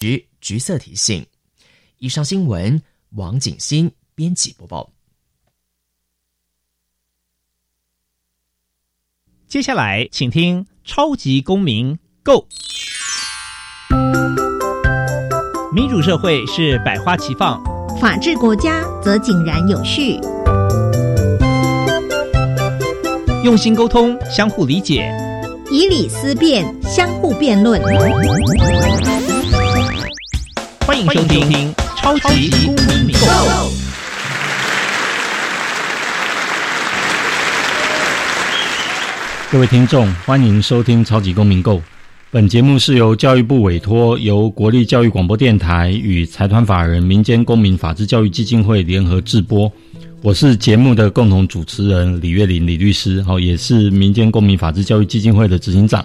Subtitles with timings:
[0.00, 1.24] 橘橘色提醒。
[1.98, 4.90] 以上新闻，王景新编辑播报。
[9.46, 12.48] 接下来，请听《超级公民 Go》。
[15.74, 17.62] 民主社会是百花齐放，
[18.00, 20.18] 法治国家则井然有序。
[23.44, 25.12] 用心沟通，相互理解，
[25.70, 27.80] 以理思辨，相互辩论。
[30.90, 32.74] 欢迎收听《超级公
[33.06, 33.20] 民购》。
[39.52, 41.76] 各位听众，欢迎收听《超级公民购》。
[42.32, 49.70] 本节目是由教育部委托，由国立教育广播电台与财团法人民间公民法治教育基金会联合制播。
[50.22, 56.04] 我是节目的共同主持人李月林李律师，好，也是民间公民法治教育基金会的执行长。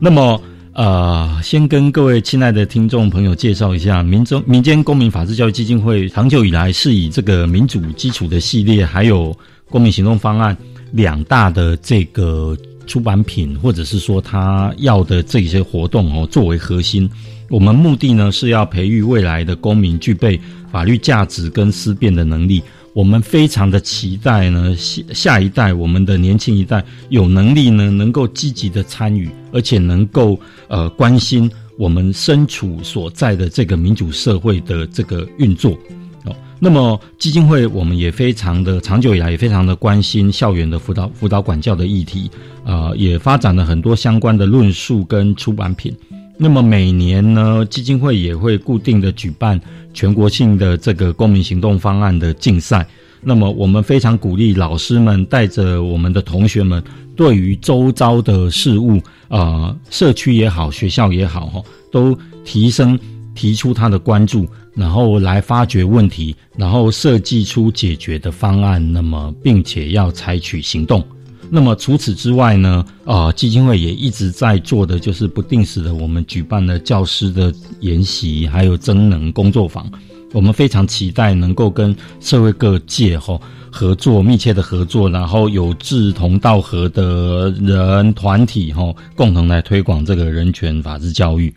[0.00, 0.42] 那么，
[0.78, 9.36] 呃，先跟各位亲爱的听众朋友介绍一下，民中民间公民法治教育基金会长久以来是以这个民主基础的系列，还有
[9.68, 10.56] 公民行动方案。
[10.92, 17.10] 两大的这个出版品，或者是说他要的这些活动哦，作为核心，
[17.50, 22.62] 我们目的呢是要培育未来的公民具备法律价值跟思辨的能力。
[22.98, 35.78] 我们非常的期待呢，下下一代我们的年轻一代有能力呢，能够积极的参与，而且能够呃关心我们身处所在的这个民主社会的这个运作。
[36.24, 42.28] 哦那么基金会我们也非常的长久以来也非常的关心校园的辅导辅导管教的议题，
[42.64, 45.94] 啊，也发展了很多相关的论述跟出版品。
[46.40, 49.60] 那么每年呢，基金会也会固定的举办
[49.92, 52.86] 全国性的这个公民行动方案的竞赛。
[53.20, 56.80] 那么我们非常鼓励老师们带着我们的同学们，
[57.16, 62.96] 对于周遭的事物，啊，社区也好，学校也好，哈，都提升
[63.34, 64.46] 提出他的关注。
[64.76, 71.04] 然后来发掘问题，然后设计出解决的方案，那么并且要采取行动。
[71.50, 72.84] 那么除此之外呢？
[73.04, 79.90] 啊，基金会也一直在做的就是不定时的，我们举办的教师的研习，还有增能工作坊。
[80.32, 83.40] 我们非常期待能够跟社会各界哈
[83.72, 91.52] 合作，密切的合作，然后有志同道合的人团体哈，共同来推广这个人权法治教育。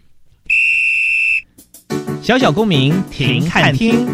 [2.22, 4.08] 小小公民停看听，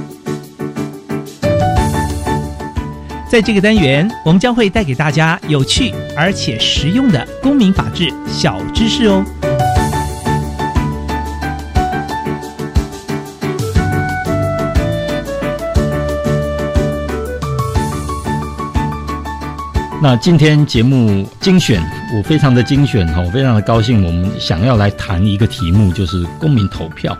[3.29, 9.23] 在这个单元，我们将会带给大家有趣而且实用的公民法治小知识哦。
[20.01, 21.81] 那今天节目精选，
[22.16, 27.17] 我非常的精选哈，我非常的高兴，我们想要来谈一个题目，就是公民投票。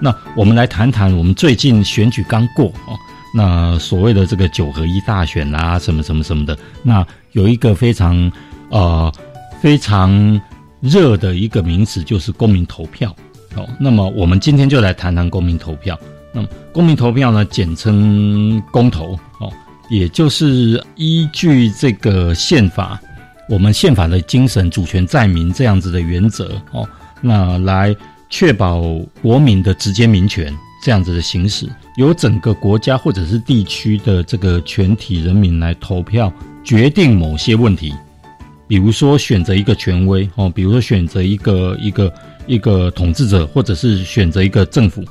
[0.00, 2.96] 那我们来谈谈，我们最近选举刚过哦，
[3.34, 8.32] 那所谓的这个九合一大选啊，什么什么什么的，那有一个非常
[8.70, 9.12] 呃
[9.60, 10.40] 非常
[10.80, 13.14] 热的一个名词，就是公民投票
[13.54, 13.68] 哦。
[13.78, 15.98] 那么我们今天就来谈谈公民投票。
[16.32, 19.52] 那么公民投票呢，简称公投哦，
[19.90, 23.00] 也就是依据这个宪法，
[23.48, 26.88] 我们宪法的精神，主权在民这样子的原则哦，
[27.20, 27.94] 那来。
[28.30, 28.82] 确保
[29.22, 30.54] 国民的直接民权
[30.88, 31.68] 这样子的行使，
[31.98, 36.32] 由整个国家或者是地区的这个全体人民来投票
[36.64, 37.92] 决定某些问题，
[38.66, 42.14] 比如说选择一个权威哦，比如说选择一个一个
[42.46, 45.04] 一个统治者，或者是选择一个政府，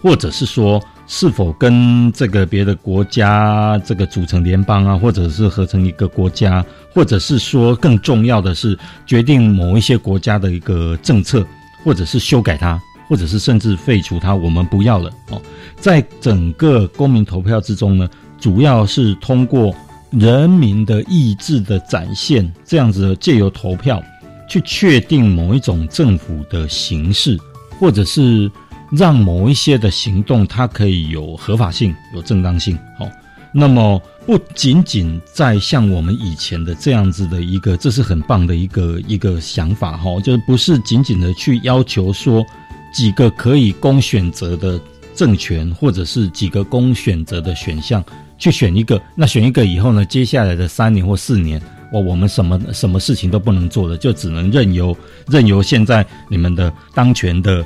[0.00, 6.64] 或者是说是否跟这个别的国家这个组成联邦啊，或者是合成一个国家，
[6.94, 11.44] 或者是说更重要的是决定某一些国家的一个政策。
[11.84, 12.78] 或者是修改它，
[13.08, 15.40] 或者是甚至废除它，我们不要了哦。
[15.76, 18.08] 在整个公民投票之中呢，
[18.38, 19.74] 主要是通过
[20.10, 24.02] 人民的意志的展现，这样子借由投票
[24.48, 27.38] 去确定某一种政府的形式，
[27.80, 28.50] 或者是
[28.92, 32.78] 让某一些的行动它可以有合法性、有正当性。
[33.00, 33.10] 哦，
[33.52, 34.00] 那么。
[34.28, 42.44] 不仅仅在像我们以前的这样子的一个，这是很棒的一个一个想法哈，就是不是仅仅的去要求说
[42.92, 44.80] 几个可以供选择的
[45.14, 48.04] 政权，或者是几个供选择的选项
[48.38, 51.60] 去选一个，那选一个以后呢，接下来的三年或四年，
[51.92, 54.96] 我我们什么什么事情都不能做的，就只能任由
[55.26, 57.64] 任由现在你们的当权的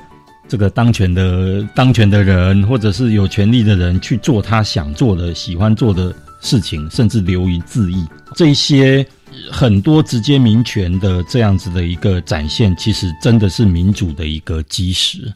[0.48, 6.14] 这个当权的当权的人，或者是有权利的人去做他想做的、喜欢做的。
[6.44, 8.04] 事情甚至流于自意，
[8.34, 9.06] 这些
[9.50, 15.32] 很多直接民权的这样子的一个展现，其实真的是民主的一个基石。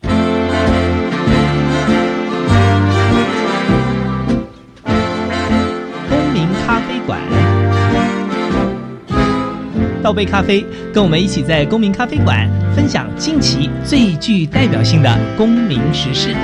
[0.00, 0.12] 公
[6.32, 7.20] 民咖啡馆，
[10.02, 16.34] 倒杯咖啡，跟我们一起在公民咖啡馆分享近期最具代表性的公民时事。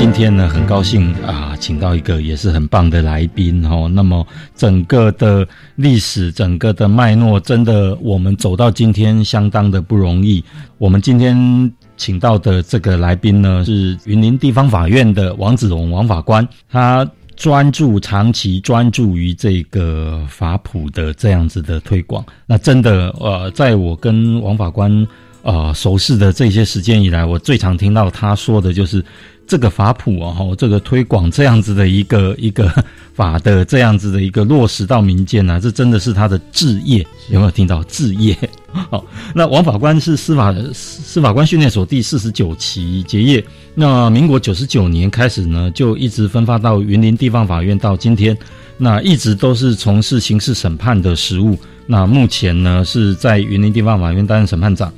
[0.00, 3.86] 今天呢，很高兴啊，请到一个也是很棒的来宾哦。
[3.86, 4.26] 那么
[4.56, 10.42] 整个的历史，整个的脉络，真的我们走到今天相当的不容易。
[10.78, 17.06] 我们今天请到的这个来宾呢，是云林地方法院的王子荣王法官，他
[17.36, 22.24] 专注长期专注于这个法普的这样子的推广。
[22.46, 25.06] 那真的呃，在我跟王法官
[25.42, 29.04] 呃熟识的这些时间以来，我最常听到他说的就是。
[29.50, 32.72] 这个法普啊，哈，这个推广这样子的一个一个
[33.12, 37.04] 法的这样子的一个落实到民间呢，这真的是他的志业。
[37.30, 38.38] 有没有听到志业？
[38.70, 39.04] 好，
[39.34, 43.44] 那王法官是司法司法官训练所第四十九期结业。
[43.74, 48.38] 那民国九十九年开始呢，就一直分发到云林地方法院，到今天，
[48.78, 51.58] 那一直都是从事刑事审判的实务。
[51.86, 54.92] 那目前呢，是在云林地方法院担任审判长。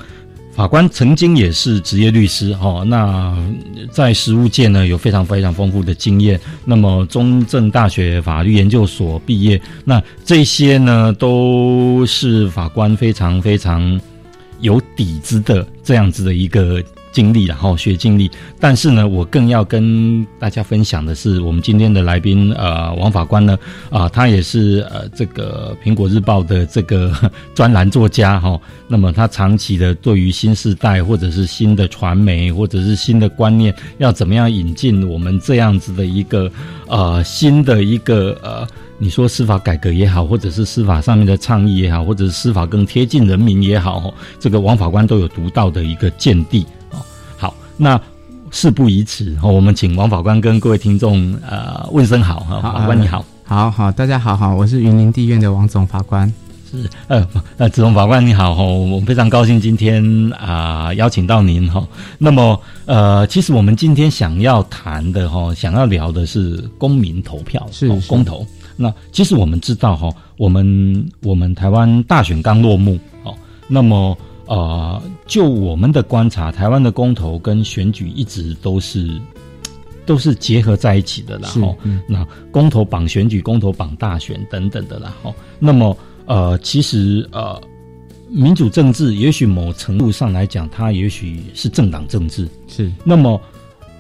[0.55, 3.37] 法官曾经也是职业律师，哈，那
[3.91, 6.39] 在实务界呢有非常非常丰富的经验。
[6.65, 13.99] 那么中正大学法律研究所毕业，那这些呢都是法官非常非常
[14.61, 16.83] 有底子的这样子的一个。
[17.13, 23.57] 经历然后学经历，但是呢，我更要跟大家分享的是，我们今天的来宾，呃，王法官呢，
[23.91, 27.15] 啊，他也是呃这个苹果日报的这个
[27.55, 28.59] 专栏作家哈。
[28.89, 36.51] 那么他长期的对于新时代或者是新的传媒或者是新的观念，要怎么样引进我们这样子的一个
[36.89, 38.67] 呃新的一个呃，
[38.99, 46.67] 你说司法改革也好，或者是司法上面的倡议也好，或者是司法更贴近人民也好，这个王法官都有独到的一个见地。
[47.77, 48.01] 那
[48.51, 56.31] 事不宜迟，我们请王法官跟各位听众呃问声好哈，法官你好，好好大家好好，我是云林地院的王总法官，
[56.71, 57.27] 是呃
[57.57, 61.83] 呃子龙法官你好哈，我们非常高兴今天啊邀请到您哈。
[62.19, 68.47] 那么呃其实我们今天想要谈的哈，想要聊的是公民投票是公投。
[68.77, 73.35] 那其实我们知道哈，我们我们台湾大选刚落幕哦，
[73.67, 74.17] 那么。
[74.53, 79.19] 呃，就我们的观察，台湾的公投跟选举一直都是
[80.05, 81.49] 都是结合在一起的啦。
[81.49, 81.75] 哈，
[82.07, 85.17] 那公投绑选举，公投绑大选等等的啦。
[85.23, 85.97] 后，那么
[86.27, 87.59] 呃，其实呃，
[88.29, 92.47] 民主政治也许某程度上来讲，它也许是政党政治。
[92.69, 92.93] 是。
[93.05, 93.41] 那么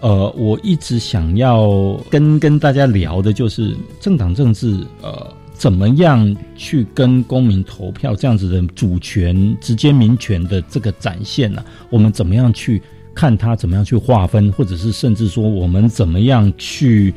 [0.03, 4.87] 呃，我一直想要跟跟大家聊的就是政党政治。
[5.01, 5.33] 呃。
[5.62, 11.64] 怎么样去跟公民投票这样子的主权、直接民权的这个展现呢？
[11.88, 12.82] 我们怎么样去
[13.14, 13.55] 看它？
[13.55, 14.50] 怎么样去划分？
[14.50, 17.14] 或者是甚至说，我们怎么样去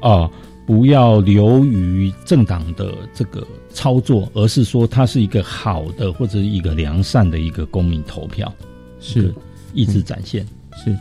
[0.00, 0.30] 啊？
[0.64, 8.54] 不要流于政党的这个操作，而是说它是一个好的或者一个良善的一个公民投票，
[9.00, 9.34] 是
[9.74, 10.46] 意志展现。
[10.76, 10.96] 是，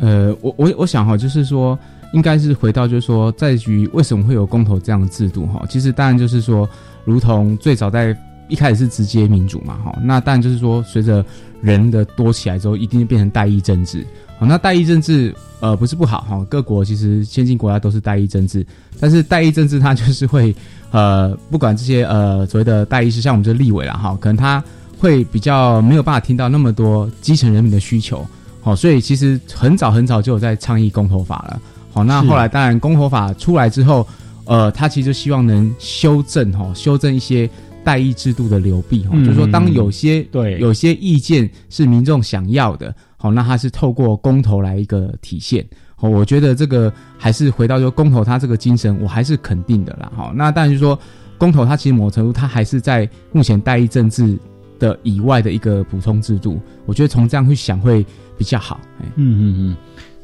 [0.00, 1.78] 呃，我我我想哈，就是说。
[2.12, 5.64] 应该是回到，就是说，在于为什么会有公投这样的制度哈？
[5.68, 6.68] 其实当然就是说，
[7.04, 8.16] 如同最早在
[8.48, 9.96] 一开始是直接民主嘛哈。
[10.02, 11.24] 那当然就是说，随着
[11.60, 14.04] 人的多起来之后，一定变成代议政治。
[14.38, 16.44] 好，那代议政治呃不是不好哈。
[16.48, 18.66] 各国其实先进国家都是代议政治，
[18.98, 20.54] 但是代议政治它就是会
[20.90, 24.64] 呃不管这些呃所谓的代议是像我们这立委了哈，可能他
[24.98, 28.26] 会比较没有办法听到那么多基层人民的需求。
[28.62, 31.60] 好，所以其实很早很早就有在倡议公投法了。
[31.92, 34.06] 好，那后来当然公投法出来之后，
[34.44, 37.48] 呃，他其实希望能修正哈，修正一些
[37.84, 45.66] 代议制度的流弊哈，就是说当有些对有些意见是民众想要的，好，那他是透过公投来一个体现。
[45.96, 50.10] 好，我觉得这个还是回到说公投他这个精神，我还是肯定的啦。
[50.14, 50.98] 好，那当然就是说
[51.36, 54.38] 公投它其实某程度它还是在目前代议政治
[54.78, 58.04] 的以外的一个补充制度，我觉得从这样去想会
[58.38, 58.80] 比较好。
[59.00, 59.76] 嗯嗯嗯。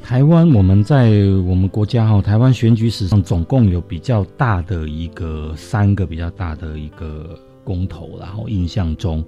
[0.06, 1.10] 台湾，我们在
[1.48, 9.18] 我们国家哈，台湾选举史上总共有比较大的一个三个比较大的一个公投，然后印象中，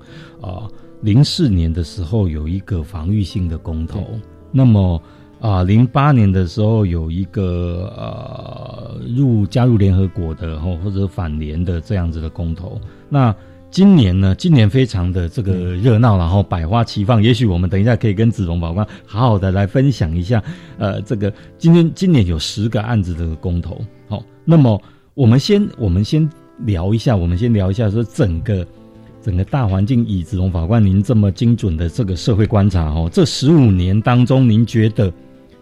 [0.40, 0.70] 啊，
[1.00, 4.06] 零四年的时候有一个防御性的公投，
[4.52, 5.02] 那么
[5.40, 13.34] 啊，零八年的时候有一个呃入加入联合国的或或者反联的这样子的公投，那
[13.70, 17.22] 今年呢，今年非常的这个热闹，然后百花齐放。
[17.22, 20.42] 也许我们等一下可以跟子龙法官好好的来分享一下，
[20.78, 23.78] 呃，这个今天今年有十个案子的公投。
[24.08, 24.80] 好，那么
[25.12, 26.28] 我们先我们先
[26.60, 28.66] 聊一下，我们先聊一下说整个
[29.22, 30.04] 整个大环境。
[30.06, 35.12] 以子龙法官您这么精准的这个社会观察哦，这十五年当中，您觉得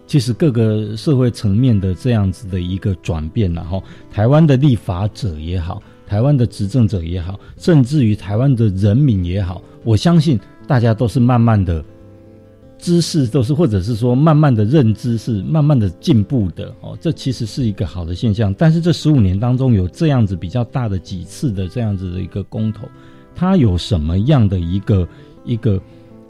[0.07, 5.83] 其实各个社会层面的这样子的一个转变，然后台湾的立法者也好。
[6.07, 11.83] 台湾的执政者也好，甚至于台湾的人民也好，我相信大家都是慢慢的
[12.79, 16.97] 知识都是，或者是说慢慢的认知是慢慢的进步的哦。
[17.01, 18.53] 这其实是一个好的现象。
[18.53, 22.87] 但是这十五年当中有这样子比较大的几次的这样子的一个公投，
[23.35, 25.05] 它有什么样的一个
[25.43, 25.77] 一个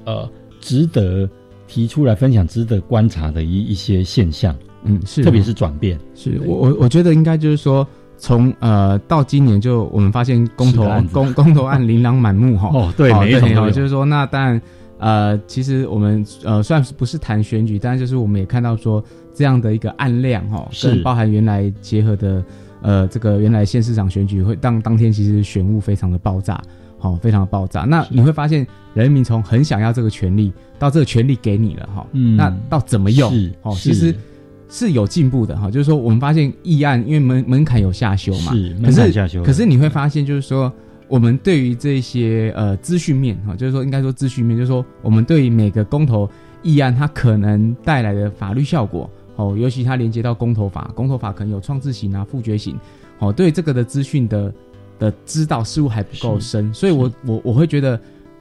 [0.05, 0.27] 呃
[0.59, 1.29] 值得
[1.67, 4.55] 提出来分享、值得观察的一一些现象？
[4.83, 5.99] 嗯，是，特别是转变。
[6.15, 7.87] 是我我我觉得应该就是说。
[8.17, 10.83] 从呃到今年，就我们发现公投
[11.13, 12.69] 公公投案琳琅满目哈。
[12.73, 14.61] 哦，对，没错，就是说，那当然
[14.97, 22.43] 呃，其实我们呃虽然不是谈选举，但就是我们也看到说这样的一个案量哈，跟包含原来结合的
[22.81, 26.59] 呃这个原来县市长选举会当当天其实选务非常的爆炸，
[26.97, 27.81] 好，非常的爆炸。
[27.81, 33.31] 那你会发现人民从很想要这个权利，到这个权利给你了哈，嗯，那到怎么用？
[33.61, 34.15] 哦，其实。
[34.69, 39.43] 是有进步的哈，就是说我们发现议案因为门门槛有下修嘛，是门槛下修。
[39.43, 40.71] 可是你会发现，就是说
[41.07, 46.29] 我们对于这些呃资讯面哈，就是说应该说资讯面，就是说我们对于每个公投
[46.63, 52.77] 议案它可能带来的法律效果哦，尤其它连接到公投法，公投法可能有创制型啊、复决型
[53.19, 54.53] 哦，对这个的资讯的
[54.99, 57.99] 的知道似乎还不够深，所以我我我会觉得。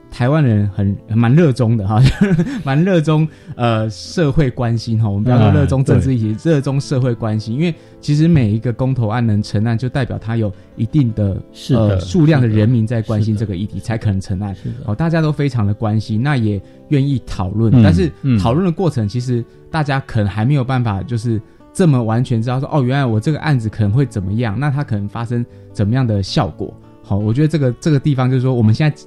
[0.09, 2.01] 台湾人很蛮热衷的哈，
[2.65, 5.07] 蛮热衷呃社会关心哈。
[5.07, 11.39] 我们不要说热衷政治议题，热衷社会关心，因为其实每一个公投案能成案，就代表它有一定的
[11.71, 14.55] 呃数量的人民在关心这个议题，才可能成案。
[14.85, 17.71] 哦，大家都非常的关心，那也愿意讨论。
[17.83, 21.39] 但是讨论的过程，其实大家可能还没有办法就是
[21.71, 26.73] 这么完全知道说哦，原来我这个案子可能会怎么样，那它可能发生怎么样的效果。
[27.03, 28.97] 好，我觉得这个这个地方就是说我们现在。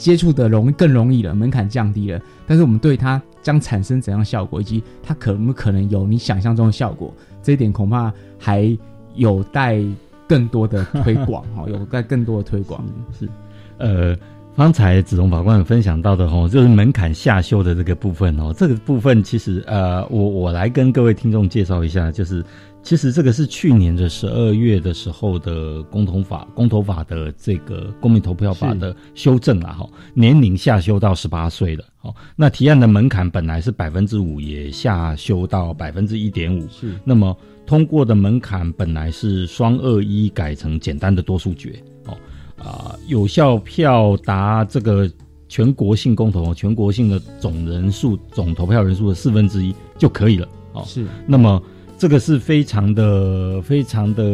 [0.00, 8.76] 接触的容更容易了，门槛降低了，但是我们对它将产生怎样效果，以及它可不可能有你想象中的效果，这一点恐怕还
[9.14, 9.78] 有待
[10.26, 12.82] 更多的推广 哈，有待更多的推广
[13.18, 13.28] 是。
[13.76, 14.16] 呃，
[14.56, 22.42] 方才子龙法官有分享到的哈，就是门槛下修的这个部分哦，这个部分其实呃，我我来跟各位听众介绍一下，就是。
[22.82, 31.84] 其实这个是去年的十二月的时候的公投法，公投法的这个公民投票法的修正了哈，年龄下修到十八岁了。
[31.98, 36.66] 好，那提案的门槛本来是百分之五，也下修到百分之一点五。
[36.68, 41.80] 是，那么通过的门槛本来是双二一改成简单的多数决。
[42.06, 42.16] 哦，
[42.58, 45.08] 啊，有效票达这个
[45.48, 50.48] 全国性公投，全国性的总人数总投票人数的四分之一就可以了。
[50.72, 51.62] 哦，是，那么。
[52.00, 54.24] 这个是非常的、非常的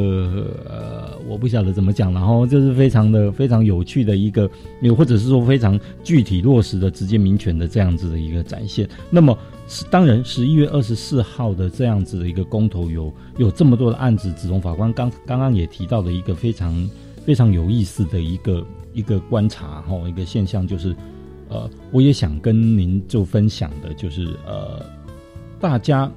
[0.71, 4.49] 呃，我不晓得怎么讲，然后就是非常的、非常有趣的一个，
[4.83, 8.89] 有或者是说非常具体落实的直接民权的这样子的一个展现。
[9.11, 9.37] 那么，
[9.91, 16.89] 当然十一月二十四号的这样子的一个公投，有有这么多的案子，子龙法官刚刚刚也提到的一个非常
[17.25, 20.95] 非常有意思的一个一个观察哈，一个现象就是，
[21.49, 24.87] 呃，我也想跟您就分享的就是呃，
[25.59, 26.09] 大家。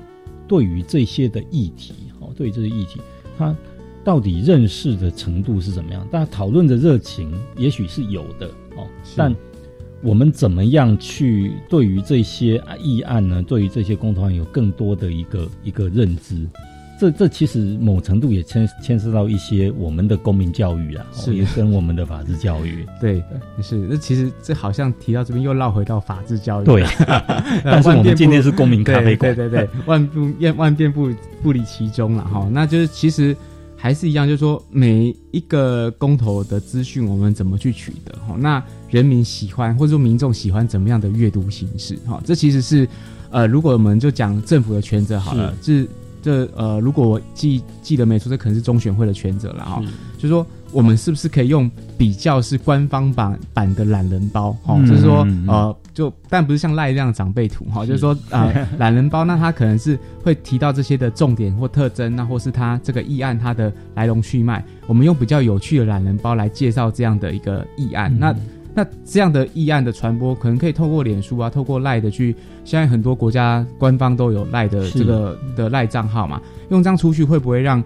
[0.49, 2.99] 对于这些的议题，哦，对于这些议题，
[3.37, 3.55] 他
[4.03, 6.05] 到底认识的程度是怎么样？
[6.11, 9.33] 大家讨论的热情也许是有的，哦，但
[10.01, 13.43] 我们怎么样去对于这些议案呢？
[13.43, 16.47] 对于这些公投案有更多的一个一个认知？
[16.99, 22.85] 这这其实某程度也牵牵涉到一些我们的公民教育啊，也跟我们的法治教育。
[22.99, 23.23] 对，
[23.61, 23.77] 是。
[23.89, 26.65] 那其实这好像提到这边又绕回到法治教育。
[26.65, 26.83] 对，
[27.63, 29.33] 但是我们今天是公民咖啡馆。
[29.33, 31.09] 对对对， 万不万变不
[31.41, 32.49] 不离其中了哈。
[32.51, 33.33] 那就是其实
[33.77, 38.35] 还是一样，就是说每一个公投的资讯，我们怎么去取得哈？
[38.37, 42.21] 那人民喜欢或者说民众喜欢怎么样的阅读形式哈？
[42.25, 42.85] 这其实是
[43.29, 45.87] 呃，如果我们就讲政府的权责好了，是。
[46.21, 49.81] 这呃，如果我记记得没错，这可能是中选会的权责了哈。
[50.17, 54.51] 就是说，我们是不是可以用比较是官方版版的懒人包？
[54.63, 57.85] 哈，就是说呃，就但不是像赖这样长辈图哈。
[57.85, 64.63] 就是说 呃，懒人包，那它可能是会提到这些的重点或特征，那或是它这个议案它的来龙去脉。
[64.87, 68.13] 我们用比较有趣的懒人包来介绍这样的一个议案。
[68.19, 68.35] 那
[68.73, 77.83] 那这样的议案的传播，可能可以透过脸书啊，透过赖的去，现在很多国家官方都有赖的这个的赖账号嘛，用这样出去会不会让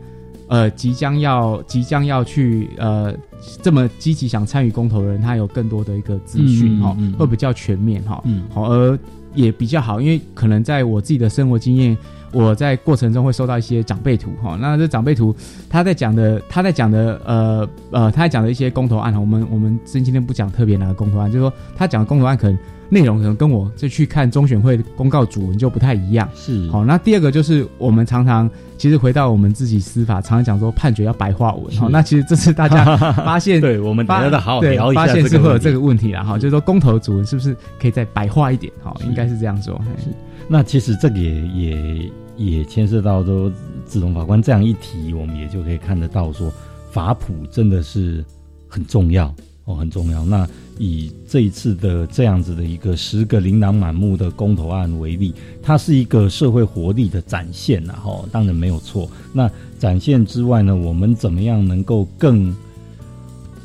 [0.48, 3.14] 呃即将要即将要去呃
[3.62, 8.22] 这么积极想参与公投的人，他有更多的一个资讯哈会比较全面哈。
[8.26, 9.00] 嗯好，而
[9.34, 11.98] 也比较好，因为可能在我自己的生活经验，
[12.34, 14.58] 我在过程中会收到一些长辈图哈。
[14.60, 15.36] 那这长辈图
[15.70, 22.58] 他在讲的，他在讲的，呃呃，他在讲的一些公投案哈，我们我们今天不讲特别哪个公投案，就是说他讲的公投案可能
[22.90, 26.28] 内容可能跟我这去看中选会公告主文就不太一样。
[26.36, 31.88] 是好，那第二个就是我们常常其实回到我们自己司法，常常讲说判决要白话文哈。
[31.90, 38.72] 那其实这是大家发现 对，我们等发一下再好好对聊一下发现这个问题是会有这个问题啦，哈，就是说公投主文是不是可以再白话一点？
[38.84, 39.76] 哈，是应该是这样说。
[39.80, 40.12] 嘿
[40.50, 43.52] 那其实这个也也也牵涉到说，
[43.86, 46.52] 子龙法官这样一提，我们也就可以看得到说，
[46.92, 48.24] 法普真的是
[48.68, 49.34] 很重要
[49.66, 50.26] 哦，很重要。
[50.26, 50.48] 那
[50.80, 59.08] 以这一次的这样子的一个十个琳琅满目的公投案为例，它是一个社会活力的展现呐，哈，当然没有错。
[59.32, 62.56] 那展现之外呢，我们怎么样能够更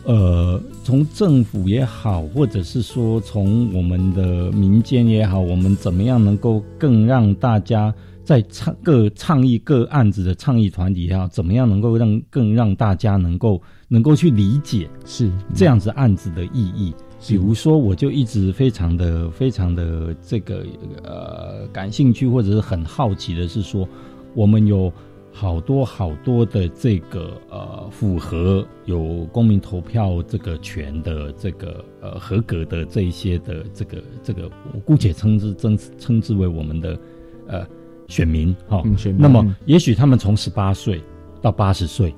[0.05, 7.93] 呃，从政府也好，或者是说从我们的民间也好，我们怎么样能够更让大家
[8.29, 13.59] 在倡各倡议各案子的倡议团体也好，怎么样能够让更让大家能够
[13.89, 16.95] 能够去理解是这样子案子的意义。
[17.27, 20.63] 比如说，我就一直非常的、非常的这个
[21.05, 23.89] 呃感兴趣，或者是很好奇的是说，
[24.35, 24.93] 我们有
[25.33, 37.01] 好多好多的这个呃符合有公民投票这个权的这个呃合格的这一些的这个这个，我姑且称之称称之为我们的
[37.47, 37.67] 呃
[38.09, 38.83] 选民哈。
[39.17, 41.01] 那么嗯，也许他们从十八岁
[41.41, 42.13] 到八十岁，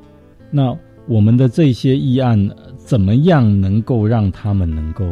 [0.50, 0.74] 那
[1.06, 5.04] 我们的这些议案呃怎么样能够让他们能够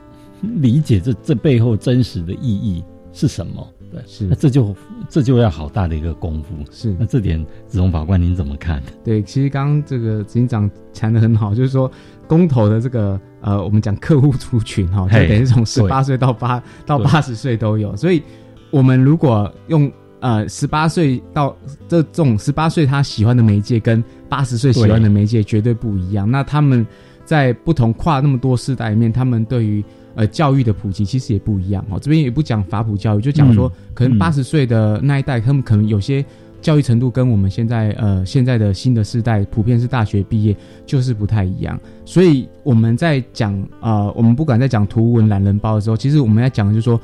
[0.56, 2.82] 理解这这背后真实的意义
[3.12, 3.68] 是什么？
[3.92, 4.74] 对，是那这就
[5.08, 6.54] 这就要好大的一个功夫。
[6.70, 8.80] 是那这点，子龙法官您怎么看？
[9.02, 11.90] 对，其实刚刚这个执行长谈的很好，就是说
[12.28, 18.22] 公投的这个呃，我们讲客户族群哈，就等于从十八岁到八到对八十岁都有，所以
[18.70, 21.56] 我们如果用呃十八岁到
[21.88, 26.86] 这种十八岁他喜欢的媒介跟八十岁喜欢的媒介绝对不一样，那他们
[27.24, 29.84] 在不同跨那么多世代里面，他们对于
[30.14, 31.98] 呃教育的普及其实也不一样哦。
[32.00, 36.24] 这边也不讲法普教育，就讲说、嗯可能嗯八十岁的那一代，他们可能有些。
[36.62, 40.54] 教育程度跟我们现在呃现在的新的世代普遍是大学毕业，
[40.84, 41.80] 就是不太一样。
[42.04, 47.00] 所以我们在讲呃，我们不管在讲图文懒人包的时候，其实我们在讲的就是说，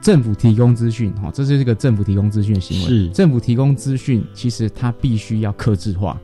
[0.00, 2.88] 政府提供资讯，哈、这是一个政府提供资讯的行为。
[2.88, 6.20] 是政府提供资讯，其实它必须要克制化，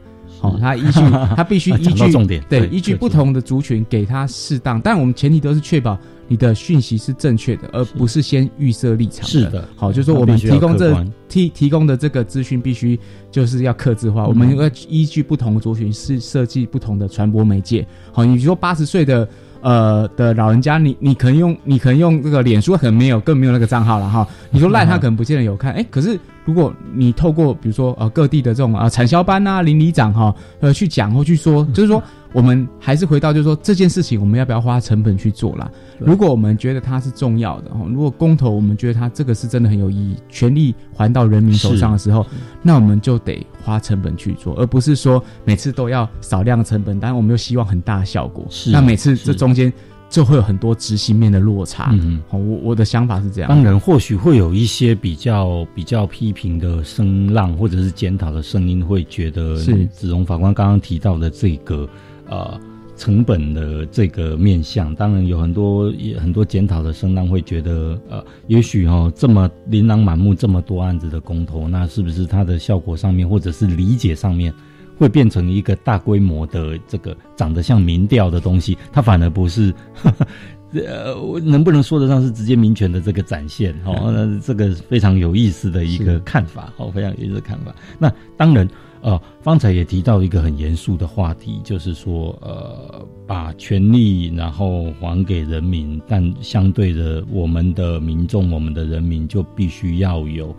[0.50, 1.00] 好、是它依据
[1.36, 9.68] 他必须啊依据重点对对依据不同的族群给他适当，但我们前提都是确保你的讯息是正确的，而不是先预设立场是的。
[9.76, 12.98] 好，就是说我们提供这提提供的这个资讯必须
[13.30, 14.28] 就是要克制化，嗯。
[14.28, 17.86] 我们要依据不同的族群是设计不同的传播媒介。
[18.12, 19.28] 好，你说八十岁的
[19.60, 24.26] 呃的老人家，你你可能用你可能用这个脸书，可能没有更没有那个账号了哈。
[24.50, 32.02] 你说赖他可能不见得有看，哎、可是如果你透过比如说呃各地的这种呃产销班啊、邻里长哈呃去讲或去说，就是说
[32.32, 35.70] 我们还是回到就是说这件事情我们要不要花成本去做啦？
[35.98, 42.26] 如果我们觉得它是重要的哈，如果公投我们觉得它这个是真的很有意义，权力还到人民手上的时候，
[42.62, 48.44] 那我们就得花成本去做，而不是说每次都要少量的成本，当然我们又希望很大的效果。
[48.50, 49.72] 是那每次是这中间
[50.14, 51.90] 就会有很多执行面的落差。
[51.92, 53.48] 嗯好，我我的想法是这样。
[53.48, 61.88] 当然，或许会有一些比较比较批评的声浪，或者是检讨的声音，会觉得是子荣法官刚刚提到的这个
[62.28, 62.56] 呃
[62.96, 74.54] 成本的这个面向，当然有很多也很多检讨的声浪会觉得，呃，也许哦这么琳琅满目这么多案子的公投，那是不是它的效果上面，或者是理解上面？
[74.96, 79.74] 会变成一个大规模的这个长得像民调的东西，它反而不是，
[80.74, 83.74] 呃，能不能说得上是直接民权的这个展现？
[83.84, 87.74] 哦，那这个非常有意思的一个看法，哦，非常有意思的看法。
[87.98, 88.68] 那当然，
[89.00, 100.54] 呃，方才也提到一个很严肃的话题，就是说，呃，把权力然后还给人民，但相对的，我们的民众，我们的人民就必须要有。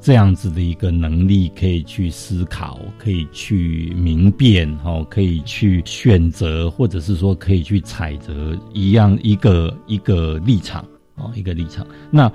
[0.00, 10.84] 这样子的一个能力，可以去思考，可以去明辨，哦，可以去选择，或者是说可以去采择一样一个一个立场，
[11.16, 11.86] 哦，一个立场。
[12.10, 12.30] 那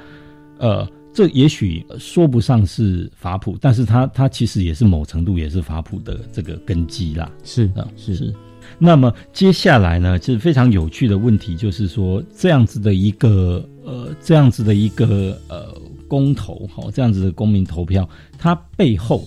[0.57, 7.31] 呃，这也许说不上是法普，但是它它其实也是某程度也是法普的这个根基啦。
[7.43, 8.33] 是啊，是是。
[8.79, 15.75] 那么接下来呢，就是非常有趣的问题，就是说这样子的一个呃，这样子的一个呃
[16.07, 19.25] 公投，好、这样子的公民投票，它背后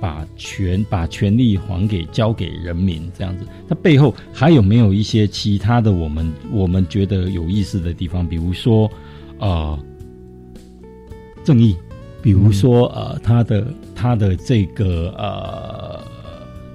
[0.00, 8.26] 把权把权力还给交给人民这样子，它背后还有没有一些其他的我们我们觉得有意思的地方？
[8.26, 8.90] 比如说，
[9.38, 9.78] 呃，
[11.44, 11.76] 正义，
[12.22, 16.02] 比如说呃，他的他的这个呃，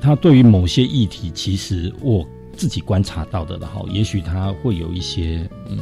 [0.02, 5.78] 他对于某些议题，其实我自己观察到的，然后也许他会有一些嗯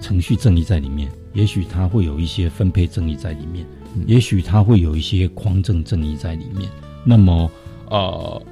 [0.00, 3.64] 程序正义在里面，也许他会有一些分配正义在里面。
[4.06, 6.68] 也许他会有一些匡正正义在里面。
[7.04, 7.48] 那么，
[7.88, 8.42] 呃，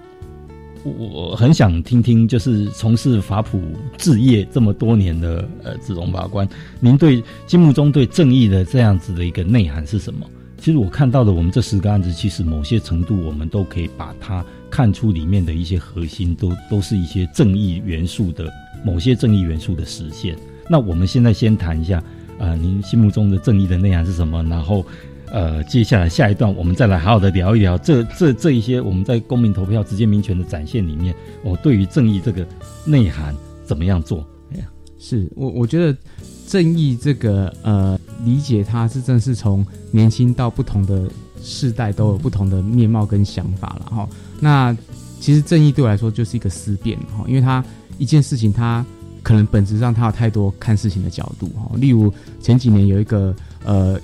[0.84, 3.60] 我很想听听，就是从事法普
[3.98, 10.24] 置业这么多年的呃子龙法官，您对心目中对正义的这样子的一个内涵是什么？
[10.58, 18.48] 其实我看到的，我们这十个案子，其实某些程度我们都可以把它看出里面的一些核心，都都是一些正义元素的
[18.84, 20.36] 某些正义元素的实现。
[20.68, 22.02] 那我们现在先谈一下，
[22.38, 24.42] 呃，您心目中的正义的内涵是什么？
[24.44, 24.84] 然后。
[25.28, 32.46] 呃，接下来下一段，我们再来好好的聊一聊这这这一些我们在公民投票直接民权的展现里面，我对于正义这个
[32.84, 34.24] 内涵怎么样做？
[34.54, 34.64] 哎呀
[35.00, 35.98] 是我我觉得
[36.46, 41.10] 正义这个呃理解它是正是从年轻到不同的
[41.42, 44.08] 世代都有不同的面貌跟想法了哈。
[44.38, 44.74] 那
[45.18, 47.62] 其实正义对我来说就是一个思辨哈，因为它
[47.98, 48.86] 一件事情它
[49.26, 51.68] 可能本质上他有太多看事情的角度哈。
[51.74, 53.34] 例如前几年有一个
[53.64, 53.98] 呃。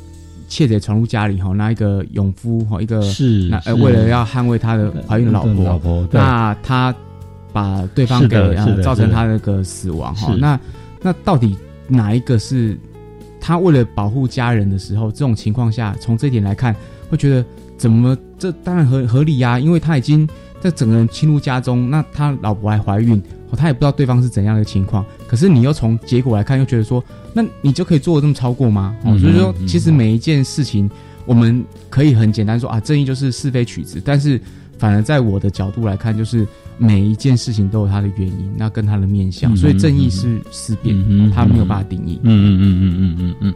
[0.49, 6.95] 窃贼闯入家里，哈，那一个勇夫，哈，一个是，那为了要捍卫他的怀孕的老婆，老婆，那他
[7.55, 8.37] 把对方给
[8.83, 10.61] 造成他那个死亡，哈，那
[11.01, 11.57] 那到底
[11.89, 12.79] 哪一个是
[13.41, 16.77] 他为了保护家人的时候，这种情况下，从这一点来看，
[17.09, 17.43] 会觉得
[17.79, 20.29] 怎么这当然合合理呀，因为他已经
[20.63, 23.21] 在整个人侵入家中，那他老婆还怀孕，
[23.57, 27.03] 他也不知道对方是怎样的情况，可是你又从结果来看，又觉得说。
[27.35, 28.95] 那你就可以做的这么超过吗？
[29.05, 30.91] 哦，所以说，其实每一件事情，
[31.25, 34.03] 我们可以很简单说啊，正义就是是非曲直。
[34.05, 34.39] 但是，
[34.77, 36.47] 反而在我的角度来看，就是
[36.77, 39.57] 每一件事情都有它的原因，那跟它的面相。
[39.57, 40.95] 所以，正义是思辨，
[41.31, 42.21] 它没有办法定义。
[42.23, 43.55] 嗯嗯嗯嗯嗯嗯嗯，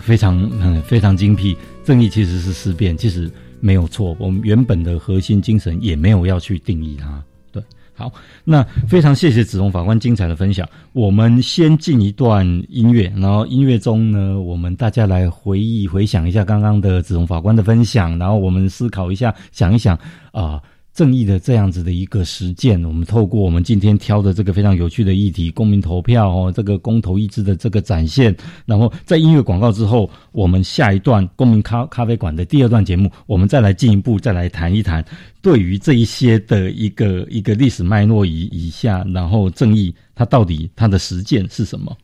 [0.00, 1.54] 非常嗯非常精辟。
[1.84, 3.30] 正义其实是思辨，其实
[3.64, 4.14] 没有错。
[4.20, 7.24] 我们原本的核心精神也没有要去定义它。
[7.50, 7.62] 对
[7.94, 8.12] 好，
[8.44, 10.68] 那非常谢谢子龙法官精彩的分享。
[10.92, 19.98] 我们先进一段音乐，然后音乐中呢，我们大家来回忆、回想一下刚刚的子龙法官的分享，然后我们思考一下，想一想
[20.30, 20.60] 啊。
[20.94, 28.34] 正义的这样子的一个实践，我们透过我们今天挑的这个非常有趣的议题——公民投票哦，这个公投意志的这个展现。
[28.64, 35.04] 然后在音乐广告之后，我们下一段公民咖咖啡馆的第二段节目，我们再来进一步再来谈一谈
[35.42, 41.96] 对于这一些的一个一个历史脉络以以下，然后正义它到底它的实践是什么？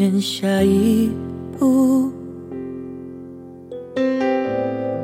[0.00, 1.10] 前下一
[1.58, 2.10] 步，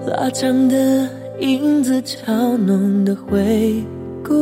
[0.06, 1.06] 拉长的
[1.38, 3.84] 影子，嘲弄的回
[4.24, 4.32] 顾。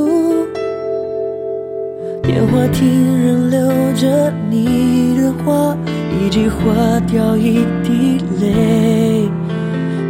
[2.23, 2.87] 电话亭
[3.21, 5.77] 仍留着你的话，
[6.23, 9.29] 一句话掉一滴泪。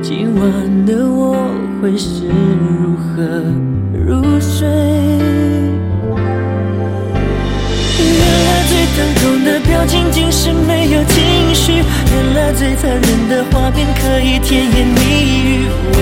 [0.02, 1.34] 今晚的我
[1.80, 3.22] 会是如何
[3.98, 5.03] 入睡？
[8.94, 15.00] 疼痛的表情竟是没有情绪，原来最残忍的画面可以甜言蜜
[15.42, 15.66] 语。
[15.90, 15.98] 我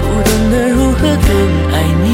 [0.00, 1.30] 不懂得如何更
[1.74, 2.06] 爱你，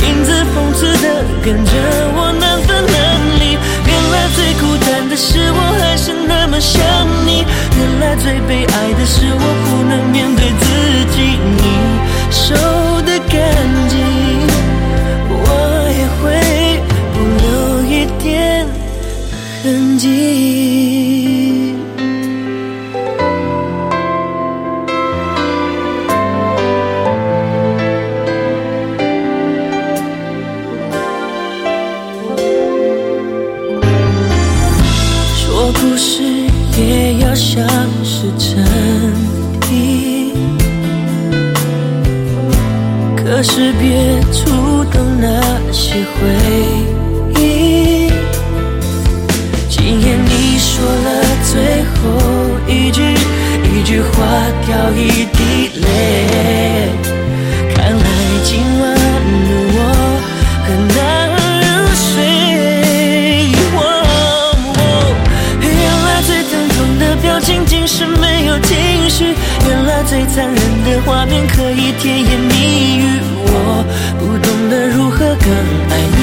[0.00, 1.70] 影子讽刺的跟着
[2.16, 2.96] 我难分难
[3.38, 3.58] 离。
[3.84, 6.80] 原来最孤单的是我还是那么想
[7.26, 7.44] 你，
[7.76, 10.64] 原来最悲哀的是我不能面对自
[11.14, 11.36] 己。
[11.58, 11.62] 你
[12.30, 12.54] 收
[13.02, 13.36] 的干
[13.88, 14.01] 净，
[20.02, 21.76] 迹。
[35.36, 36.24] 说故事
[36.76, 37.64] 也要像
[38.02, 38.64] 是真
[39.60, 40.34] 的，
[43.14, 46.18] 可是别触动那些回
[46.58, 46.61] 忆。
[55.02, 55.84] 一滴泪。
[57.74, 58.06] 看来
[58.44, 58.82] 今晚
[59.48, 59.78] 的我
[60.64, 60.98] 很难
[61.62, 62.04] 入睡。
[65.60, 65.70] 原
[66.04, 68.70] 来最疼痛的表情竟是没有情
[69.10, 69.34] 绪。
[69.68, 70.22] 原来最。
[70.32, 73.84] 残忍的画面可以甜言蜜语，我
[74.18, 75.46] 不懂得如何更
[75.90, 76.18] 爱你。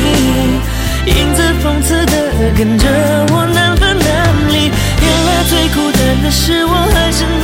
[1.05, 2.13] 影子讽刺的
[2.57, 2.87] 跟着
[3.31, 4.07] 我难分难
[4.51, 4.71] 离。
[5.01, 7.38] 原来最孤单的是我还是。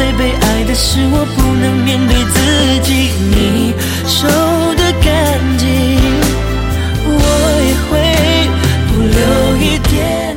[0.00, 3.10] 最悲哀的是我不能面对自己。
[3.28, 3.74] 你
[4.06, 4.26] 收
[4.74, 5.68] 的干净，
[7.04, 7.12] 我
[7.66, 7.92] 也会
[8.88, 10.34] 不留一点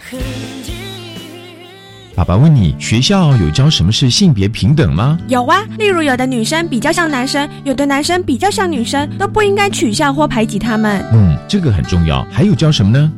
[0.00, 0.18] 痕
[0.64, 0.72] 迹。
[2.16, 5.16] 爸爸问你，学校有教什么是性别平等吗？
[5.28, 11.04] 有啊，例如有的女生比较像男生，有的男生比较像女生，都不应该取笑或排挤他们。
[11.12, 12.26] 嗯，这个很重要。
[12.32, 13.12] 还有教什么呢？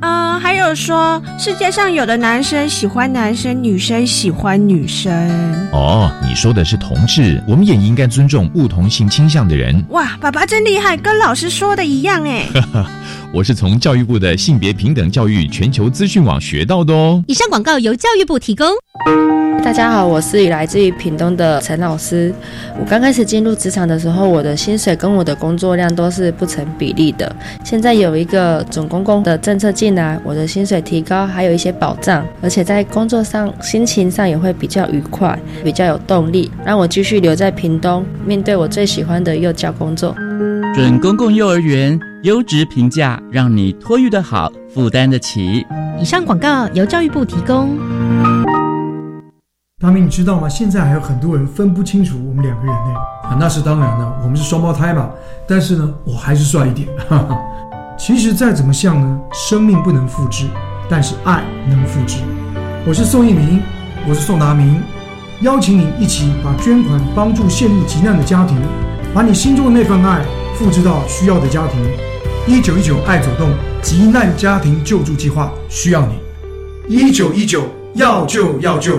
[0.67, 5.13] 有说世界上有的男生喜欢男生，女生喜欢女生。
[5.71, 9.85] 哦，你说的是同志，我们也应该尊重不同性倾向的人。
[9.91, 12.47] 哇，爸爸真厉害，跟老师说的一样哎。
[13.33, 17.23] 我是从教育部的性别平等教育全球资讯网学到的哦。
[17.29, 18.67] 以上广告由教育部提供。
[19.63, 22.33] 大家好，我是来自于屏东的陈老师。
[22.79, 27.35] 我刚开始进入职场的时候，我的薪水跟我的工作量都是不成比例的。
[27.65, 40.15] 现在有一个准公共的政策进来，我的薪水提高，还有一些保障，而且在工作上心情上也会比较愉快，比较有动力，让我继续留在屏东，面对我最喜欢的幼教工作。
[40.75, 45.67] 准公共幼儿园优质评价，让你托育的好，负担得起。
[46.01, 48.36] 以上广告由教育部提供。
[49.79, 50.49] 大明，你知道吗？
[50.49, 52.95] 现在还有很多人分不清楚我们两个人呢。
[53.25, 55.11] 啊，那是当然了，我们是双胞胎嘛。
[55.47, 56.89] 但是呢，我还是帅一点。
[57.07, 57.39] 哈哈。
[57.99, 60.47] 其实再怎么像呢，生命不能复制，
[60.89, 62.23] 但是爱能复制。
[62.87, 63.61] 我是宋一鸣，
[64.09, 64.81] 我是宋达明，
[65.43, 68.57] 邀请你一起把捐款帮助陷入急难的家庭，
[69.13, 71.79] 把你心中的那份爱复制到需要的家庭。
[72.47, 73.51] 一九一九爱走动
[73.83, 76.15] 急难家庭救助计划需要你。
[76.89, 78.99] 一九一九要救要救。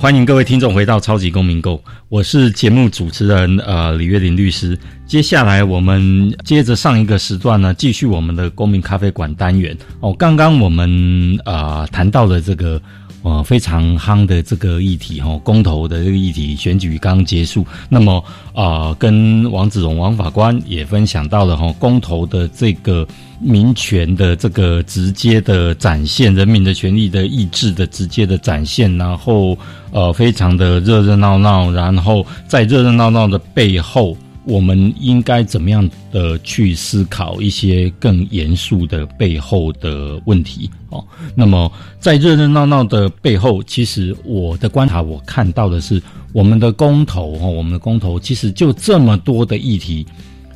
[0.00, 4.78] 欢迎各位听众回到超级公民购，我是节目主持人呃李月林律师。
[5.04, 10.14] 接下来我们接着上一个时段呢，继续我们的公民咖啡馆单元哦。
[10.14, 12.80] 刚刚我们呃谈到了这个
[13.28, 17.66] 呃非常夯的这个议题哈、哦，公投的这个议题，选举刚结束。
[17.88, 23.06] 那么啊、跟王子荣王法官也分享到了哈、哦，公投的这个。
[23.40, 29.56] 民权的这个直接的展现，人民的权利的意志的直接的展现，然后
[29.92, 34.16] 呃，非常的热热闹闹，然后在热热闹闹的背后，
[34.48, 40.68] 我们应该怎么样的去思考一些更严肃的背后的问题？
[40.88, 41.04] 哦，
[41.36, 50.04] 那么在热热闹闹的背后，其实我的观察，我看到的是我们的公投哦，我们的公投其实就这么多的议题，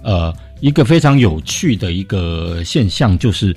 [0.02, 0.34] 呃。
[0.62, 3.52] 一个非常有趣的一个现象，就是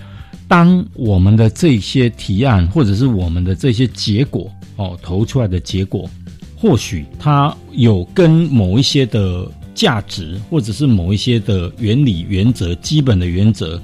[0.47, 6.09] 当我们的这些提案或者是我们的这些结果哦投出来的结果，
[6.57, 13.79] 或许它有跟某一些的价值或者是某一些的原理、原则、基本的原则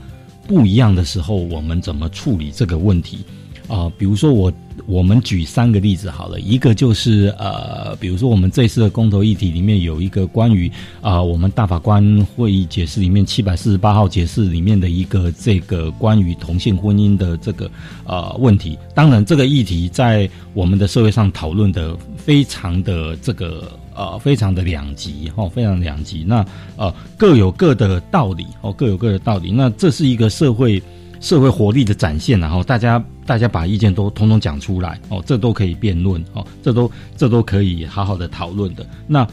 [0.47, 3.19] 不一样的时候，我们怎么处理这个问题
[3.67, 4.51] 啊、比如说我。
[4.87, 17.69] 我们举三个例子好了，一个就是呃，比如说我们这次的公投议题里面有一个关于啊、我们大法官会议解释里面七百四十八号解释里面的一个这个关于同性婚姻的这个
[18.05, 18.77] 呃问题。
[18.95, 26.23] 当然，这个议题在我们的社会上讨论的非常的这个呃非常的两极哦，非常两极。
[26.23, 29.51] 那呃各有各的道理哦，各有各的道理。
[29.51, 30.81] 那这是一个社会。
[31.21, 38.83] 社会活力的展现，然后大家大家把意见都通通讲出来哦，这都可以辩论哦，这都这都可以好好的讨论的。
[39.05, 39.27] 那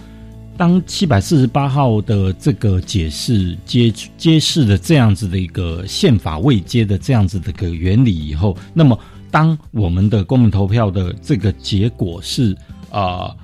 [0.54, 8.98] 当七百四十八号的这个解释揭揭示了这样子的一个宪法未接的这样子的一个原理以后，那么
[9.30, 12.54] 当我们的公民投票的这个结果是
[12.90, 13.34] 啊、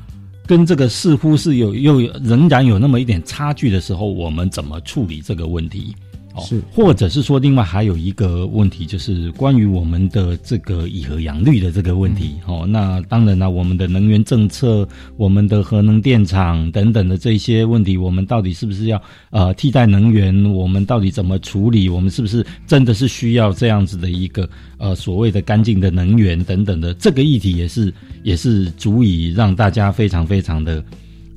[0.46, 5.94] 跟这个似乎是有又仍然有那么一点差距的时候，我们怎么处理这个问题？
[6.34, 12.34] 哦，是，或者是说，另外还有一个问题，就是关于我们的这个以核养绿的这个问题。
[12.44, 20.44] 哦，那当然了，我们的能源政策、我们的核能电厂等等的这些问题，我们到底是不是要呃替代能源？
[20.52, 21.88] 我们到底怎么处理？
[21.88, 26.92] 我们是不是真的是需要这样子的一个呃所谓的干净的能源等等的？
[26.94, 27.94] 这个议题也是
[28.24, 30.84] 也是足以让大家非常非常的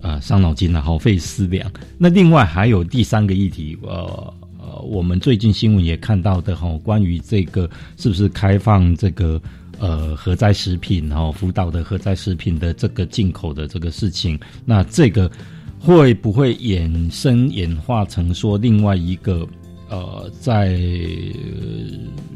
[0.02, 1.72] 呃伤脑筋啊，耗费思量。
[2.00, 4.34] 那另外还有第三个议题，呃。
[4.68, 9.42] 呃，我们最近新闻也看到的哈，关于这个是不是开放这个
[9.80, 15.32] 呃核灾食品，然后福岛的核灾食品的这个进口的这个事情，那这个
[15.80, 19.48] 会不会衍生演化成说另外一个
[19.90, 20.78] 呃在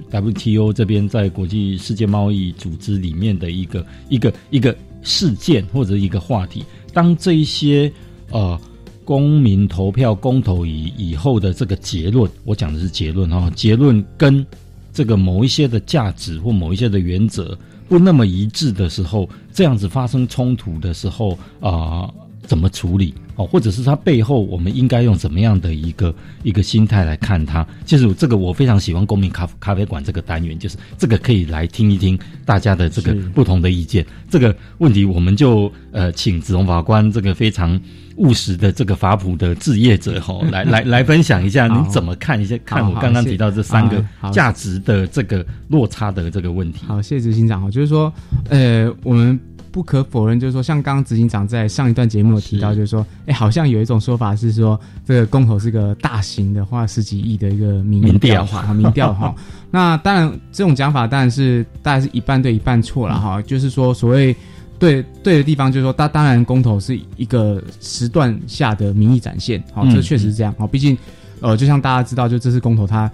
[0.09, 6.63] WTO 这边在国际世界贸易组织里面的一个一个一个事件或者一个话题？
[6.93, 7.91] 当这一些
[8.29, 8.57] 呃。
[9.11, 14.45] 公民投票公投以以后的这个结论，我讲的是结论哈，结论跟
[14.93, 17.57] 这个某一些的价值或某一些的原则
[17.89, 22.09] 不那么一致的时候，这样子发生冲突的时候啊，
[22.43, 23.45] 怎么处理哦？
[23.45, 27.67] 或者是它背后我们应该用怎么样的一个一个心态来看它？
[27.85, 34.05] 其实这个我非常喜欢公民咖咖啡馆这个单元，就是这个可以来听一听大家的这个不同的意见。
[34.29, 37.77] 这个问题我们就呃请子龙法官这个非常。
[38.17, 42.57] 务实的这个法普的置业者哈， 来来来分享一下，您怎么看一下？
[42.65, 46.85] 看我刚刚提到这三个价值的这个落差的这个问题。
[46.87, 48.11] 好，谢谢执行长哈，就是说，
[48.49, 49.39] 呃，我们
[49.71, 59.33] 不可否认，就是说，像刚刚执行长在上一段节目有提到，就是说，哎，好像有一种说法是说，这个公投是个大型的，花十几亿的一个民调哈，民调哈。
[59.71, 64.35] 那当然，这种讲法当然是大概是一半对一半错了哈，就是说，所谓。
[64.81, 70.97] 对对的地方就是说，当当然公投是一个时段下的民意展现，好，这确实是这样，好，毕竟，
[71.39, 73.09] 呃，就像大家知道，就这次公投它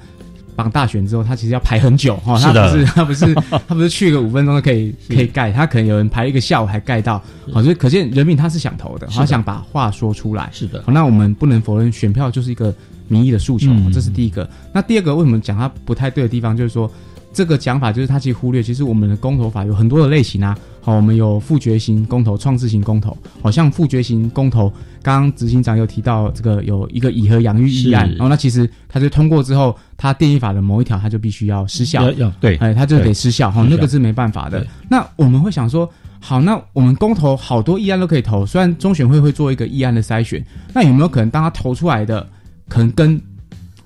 [0.56, 3.36] 绑大选之后，它其实要排很久，哈，它不是它不是
[3.68, 12.74] 他不是去个五分钟就可以可以盖，他可能有人排一个下午还盖到，好，所以可见人民他是想投的，他想把话说出来，是的，好，那我们不能否认选票就是一个
[13.10, 16.90] 民意的诉求，这是第一个，那第二个为什么讲他不太对的地方，就是说。
[17.38, 20.58] 这个讲法就是他其实忽略，其实我们的公投法有很多的类型啊。
[20.82, 23.16] 好，我们有复决型公投、创制型公投。
[23.44, 24.74] 好像复决型公投，
[25.04, 32.10] 刚刚执行长有提到这个有一个以和养育议案，然后那其实它就通过之后，它电力法的某一条它就必须要失效，
[32.42, 33.52] 对，哎，它就得失效。
[33.52, 34.66] 哈，那个是没办法的。
[34.90, 35.88] 那我们会想说，
[36.20, 42.28] 好，那我们公投好多议案都可以投，虽然中选会会做一个议案的筛选，那有没有可能当他投出来的，
[42.68, 43.22] 可能跟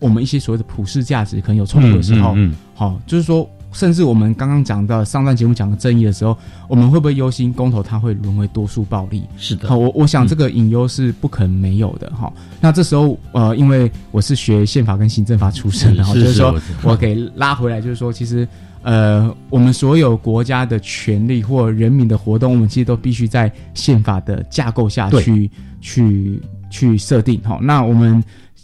[0.01, 2.35] 我们一些所谓的普世价值可能有冲突的时候，
[2.73, 6.35] 好，就是说，甚至我们刚刚讲到上段节目讲的正义的时候，
[6.67, 9.23] 我们会不会忧心公投它会沦为多数暴力？
[9.37, 12.33] 是的，好，我我想这个隐忧是不可能没有的哈。
[12.59, 18.45] 那这时候，呃，因为我是学宪法跟行政法出身的，就是说我给拉回来，就是说，其实，
[18.81, 27.39] 呃，我们所有国家的权利或人民的活动，我们其实都必须在宪法的架构下去去去设定。
[27.43, 28.23] 好，那我们。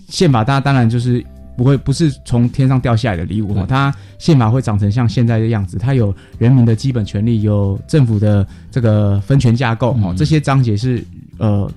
[0.09, 1.21] 宪法，大家当然就是
[1.57, 11.03] 不会不是从天上掉下来的礼物哈，它宪法会长成像现在的样子，它有人民的基本权利，有政府的这个分权架构哈，这些章节是
[11.39, 11.69] 呃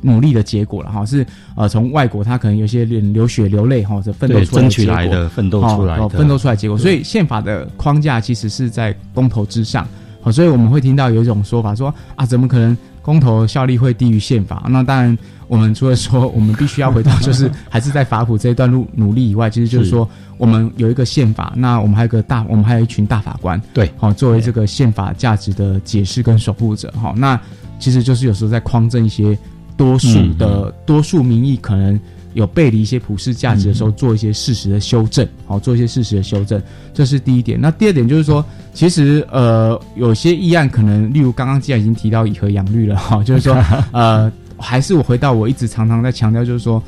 [0.00, 9.88] 努力的结果了哈，是呃从外国他可能有些流血流泪哈，这奋斗出来争取来的奋斗出来的奋斗出来结果，所以宪法的框架其实是在公投之上，
[10.22, 14.64] 好，所以我们会听到有一种说法说啊，怎么可能公投效力会低于宪法？
[14.70, 15.16] 那当然。
[15.50, 20.08] 我们除了说我们必须要回到，就是 还是在法普这一段路努力以外，其实就是说
[20.38, 27.36] 我们有一个宪法，那我们还有个大，我们还有一群大法官，对，好作为这个宪法价值的解释跟守护者，好，那
[27.80, 29.36] 其实就是有时候在匡正一些
[29.76, 31.98] 多数的多数民意可能
[32.34, 36.60] 有背离一些普世价值的时候，做一些事实的修正，好，做一些事实的修正，
[36.92, 37.60] 这是第一点。
[37.60, 43.56] 那第二点就是说，其实呃，有些议案可能，例如刚刚既然已经提到以和养绿了，哈，就是说
[43.92, 44.30] 呃。
[44.62, 46.82] 还是我回到我一直常常在强调，就是说，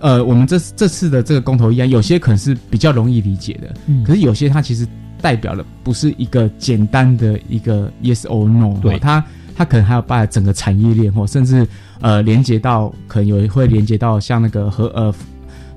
[0.00, 4.86] 呃，我们这这次的这个公投议案，有些可能是比较容易理解的，可是有些它其实
[5.22, 11.66] 代表了不是一个简单的一个 yes or no，对，它它可能还要把整个产业链或甚至
[12.00, 15.14] 呃连接到，可能有会连接到像那个核呃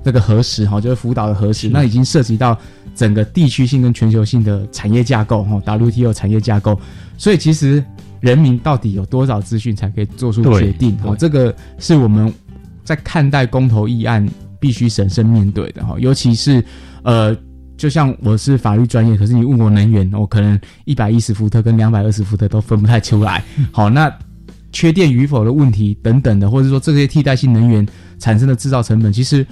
[0.02, 2.56] 那个核实哈，就是福岛的核实，那已经涉及到
[2.94, 6.80] 整个地区性跟全球性的产业架构哈，WTO 产业架构，
[7.16, 7.84] 所以其实。
[8.20, 10.94] 人民到底有多少资讯才可以做出决定？
[11.02, 12.30] 哦，这个是我们
[12.84, 14.28] 在看待公投议案
[14.58, 15.96] 必须审慎面对的哈。
[15.98, 16.62] 尤其是
[17.02, 17.34] 呃，
[17.78, 23.42] 就像我是法律专业，可是你问我能源，我可能一百一十伏特跟两百二十伏特都分不太出来。
[23.72, 24.14] 好，那
[24.72, 27.86] 缺电与否的问题等等的，或者说这些替代性能源
[28.18, 29.46] 产生的制造成本，其实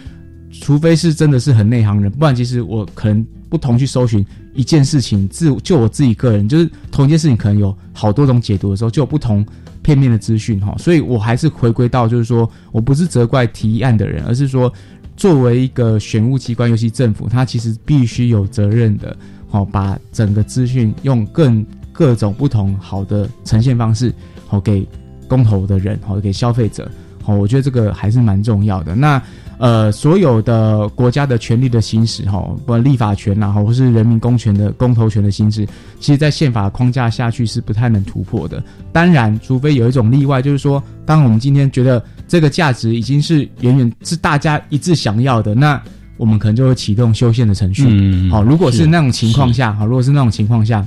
[0.51, 9.45] 除非是真的是很内行人，不然其实我可能不同去搜寻一件事情，自就我自己个人，就是同一件事情可能有好多种解读的时候，就有不同
[9.83, 10.75] 片面的资讯哈。
[10.79, 14.73] 所以我还是回归到，就是说我不是责怪提案的人，而是说
[15.17, 19.17] 作为一个选务机关，尤其政府，它其实必须有责任的，
[19.49, 24.15] 好把整个资讯用更各种不同好的呈现方式，
[24.47, 24.87] 好给
[25.29, 26.91] 公投的人，好给消费者，
[27.23, 28.97] 好，我觉得这个还是蛮重要的。
[28.97, 29.23] 那。
[29.61, 35.67] 呃，所有的国家的权利的行使，哈，不管立法权呐，或是人民公权的公投权的行使，
[35.99, 38.63] 其实，在宪法框架下去是不太能突破的。
[38.93, 45.83] 当然，除非有一种例外，就是说，当我们今天觉得这个价值已经是远远是大家一致想要的，那
[46.19, 47.85] 我们可能就会启动修宪的程序。
[47.89, 50.87] 嗯好，如果是那种情况下，好，如果是那种情况下，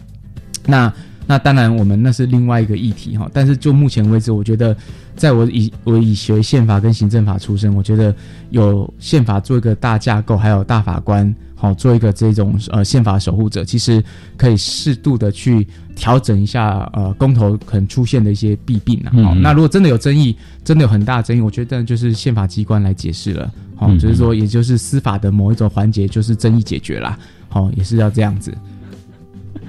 [0.65, 0.89] 那。
[1.27, 3.29] 那当然，我们那是另外一个议题哈。
[3.33, 4.75] 但是就目前为止，我觉得，
[5.15, 8.13] 在我以我以学宪法跟行政法出身，我觉得
[8.49, 14.03] 有宪法做一个大架构，还有大法官好做一个这种呃宪法守护者，其实
[14.35, 15.65] 可以适度的去
[15.95, 19.11] 调整一下呃公投可能出现的一些弊病啊。
[19.23, 23.49] 好，那如果真的有争议，真的有很大争议，我觉得就是宪法机关来解释了。
[23.75, 27.17] 好，就是说，也就是司法的某一种环节，就是争议解决啦。
[27.47, 28.53] 好，也是要这样子。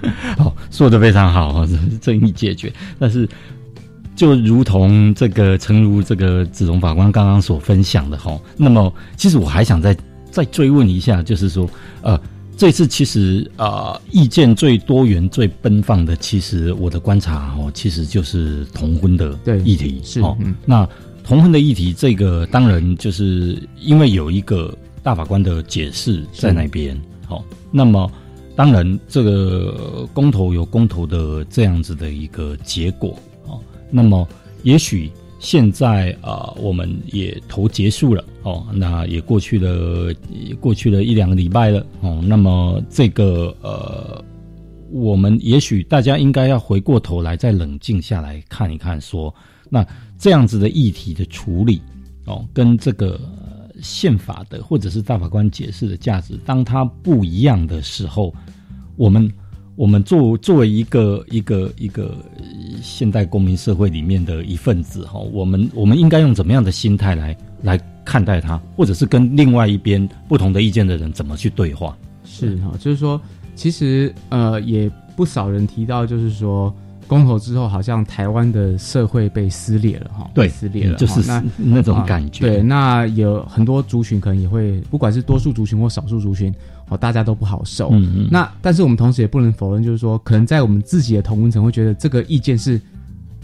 [0.36, 1.68] 好，说的非常好哈，
[2.00, 2.72] 争议解决。
[2.98, 3.28] 但是，
[4.16, 9.96] 就如同这个，诚如这个子荣法官刚刚所分享的哈，那么其实我还想再
[10.30, 11.68] 再追问一下，就是说，
[12.02, 12.20] 呃，
[12.56, 20.36] 这次其实啊，意见最多元、最奔放的，其实我的观察哦，其实就是同婚的议题是哦。
[20.66, 20.88] 那
[21.22, 28.10] 同婚的议题，这个当然就是因为有一个大法官的解释在那边，好，那么。
[28.54, 33.58] 当然，这个公投有公投的这样子的一个结果哦。
[33.90, 34.28] 那么，
[34.62, 40.14] 也许现在啊，我们也投结束了哦，那也过去了，
[40.60, 42.22] 过去了一两个礼拜了哦。
[42.22, 44.22] 那么，这个呃，
[44.90, 49.34] 我们也许大家应该要回过头来，再冷静下来看一看，说
[49.70, 49.86] 那
[50.18, 51.80] 这样子的议题的处理
[52.26, 53.18] 哦，跟这个。
[53.82, 58.32] 宪法的或者是大法官解释的价值，当它不一样的时候，
[58.96, 59.30] 我们
[59.76, 62.16] 我们作作为一个一个一个
[62.80, 71.94] 现代公民社会里面的一份子哈，我们我们应该用怎么样的心态来来看待它，或者是跟另外一边不同的意见的人怎么去对话？
[72.24, 73.20] 是哈，就是说，
[73.54, 76.74] 其实呃，也不少人提到，就是说。
[77.06, 82.40] 公投之后，好像台湾的社会被撕裂了哈，对，撕裂了，就是那那种感觉。
[82.40, 86.54] 对，那有很多族群可能也会，不管是多数族群或少数族群，
[86.88, 87.90] 哦，大家都不好受。
[87.92, 88.28] 嗯嗯。
[88.30, 92.80] 那但是我们同时也不能否认，就是说，可能在我们自己的同温层会觉得这个意见是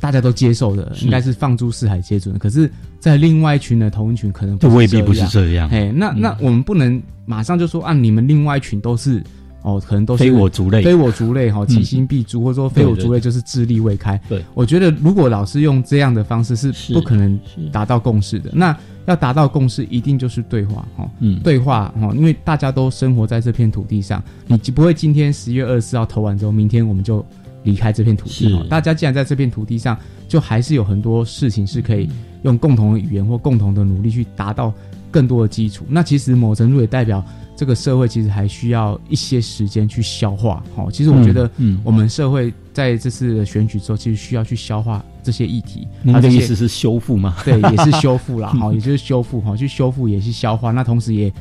[0.00, 2.38] 大家都接受的，应该是放诸四海皆准。
[2.38, 5.68] 可是，在另外一群的同温群，可能就未必不是这样。
[5.70, 9.22] 哎，那那我们不能马上就说啊，你们另外一群都是。
[9.68, 14.18] 哦，可能都是非我族类，非我族类哈，其心必诛，或者说非我族类就是智力未开。
[14.28, 17.38] 对，我觉得如果老师用这样的方式是不可能
[17.70, 18.50] 达到共识的。
[18.54, 27.24] 那要达到共识，一定就是对话哈，嗯，对话哈，因为大家都生活在这片土地上，你不会今天十月二十四号投完之后，明天我们就
[27.62, 28.58] 离开这片土地。
[28.68, 32.08] 大家既然在这片土地上，就还是有很多事情是可以
[32.42, 34.72] 用共同的语言或共同的努力去达到
[35.10, 35.84] 更多的基础。
[35.88, 37.24] 那其实某程度也代表。
[37.58, 40.62] 这个社会其实还需要一些时间去消化。
[40.76, 45.84] 好，其实我觉得，嗯，我们社会在这次的选举之后，其实需要去消化这些议题。
[46.04, 47.34] 您的意思是修复吗？
[47.44, 48.50] 对，也是 修复啦。
[48.50, 49.40] 好，也就是修复。
[49.40, 50.70] 哈，去修复也是消化。
[50.70, 51.32] 那同时也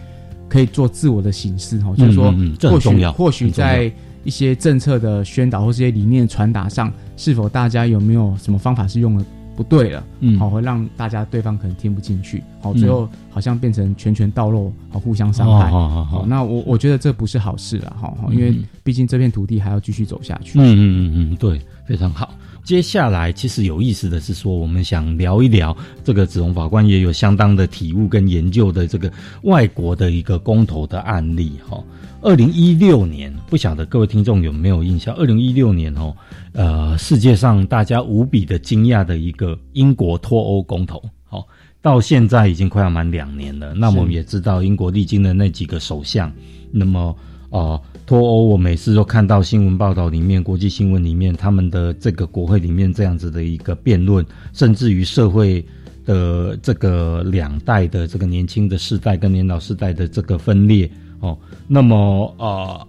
[0.49, 1.77] 可以做自我的形式。
[1.81, 3.91] 哈，就是说，或许或许在
[4.23, 9.25] 一些政策的宣导或这些理念传达上，是否大家有没有什么方法是用了？
[9.57, 22.31] 不对了，嗯，好，会让大家对方可能听不进去，好，最后好像变成拳拳到肉，好，互相伤害，好，好，好，那我我觉得这不是好事了，哈，因为毕竟这片土地还要继续走下去，嗯嗯嗯嗯，对，非常好。
[22.63, 29.11] 接下来其实有意思的是说，我们想聊一聊这个子龙法官也有相当的体悟跟研究的这个
[29.43, 31.83] 外国的一个公投的案例，哈。
[32.19, 35.15] 二零一六年，不晓得各位听众有没有印象？
[35.15, 36.13] 二零一六年哦，
[36.57, 41.47] 呃，世界上大家无比的惊讶的一个英国脱欧公投，好，
[41.83, 43.75] 到现在已经快要满两年了。
[43.75, 46.33] 那我们也知道，英国历经的那几个首相，
[46.71, 47.15] 那么
[47.51, 55.63] 啊，脱欧，我每次都看到新闻报道里面、国际新闻里面，他们的这个国会里面这样子的一个辩论，甚至于社会
[56.05, 60.89] 的这个两代的这个年轻的世代跟年老世代的这个分裂。
[61.19, 61.37] 哦，
[61.67, 62.81] 那么啊，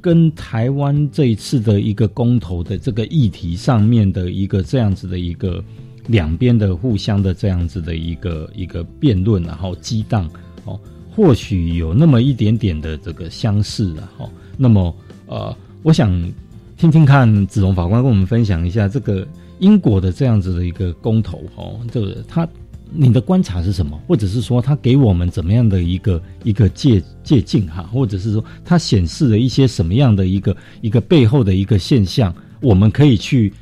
[0.00, 5.62] 跟台湾这一次的一个公投的这个议题上面的一个这样子的一个
[6.06, 10.30] 两边的互相的这样子的一个一个辩论，然后激荡
[10.64, 10.78] 哦，
[11.10, 14.08] 或许有那么一点点的这个相似啊。
[14.18, 14.94] 哈，那么
[15.26, 16.10] 呃，我想
[16.76, 19.26] 听听看子龙法官跟我们分享一下这个
[19.58, 22.48] 英国的这样子的一个公投哦，这个他
[22.90, 24.00] 你的观察是什么？
[24.06, 27.82] 或者是说他给我们怎么样的一个一个借借鉴哈？
[27.92, 33.52] 或者是说它显示了一些什么样的一个一个背后的一个现象，我们可以去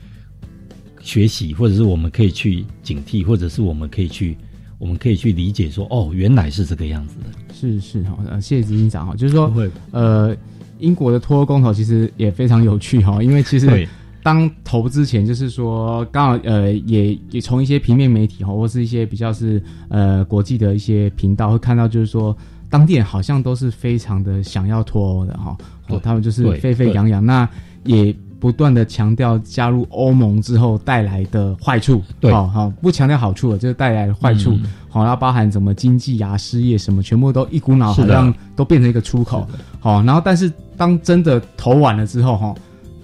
[1.01, 4.37] 学习，或者是我们可以去警惕，或者是我们可以去
[4.79, 7.55] 我们可以去理解说哦，原来是这个样子的。
[7.55, 9.53] 是是哈，呃，谢谢执行长哈，就是说
[9.91, 10.37] 呃，
[10.79, 13.89] 英国的脱欧公投其实也非常有趣哈，因为其实。
[14.27, 22.37] 当投之前，就是说，刚好呃，也也从一些平面媒体哈，或是一些比较是呃国际的一些频道会看到，就是说，
[22.69, 25.57] 当地人好像都是非常的想要脱欧的哈，
[25.87, 27.49] 哦，他们就是沸沸扬扬，那
[27.85, 34.59] 也不断的强调加入欧盟之后带来的坏处，对，好，不强调好处了，就是带来的坏处，
[34.89, 39.47] 好，然后包含什么经济啊、失业什么，全部都一股脑好像都变成一个出口，
[39.79, 42.53] 好，然后但是当真的投完了之后哈。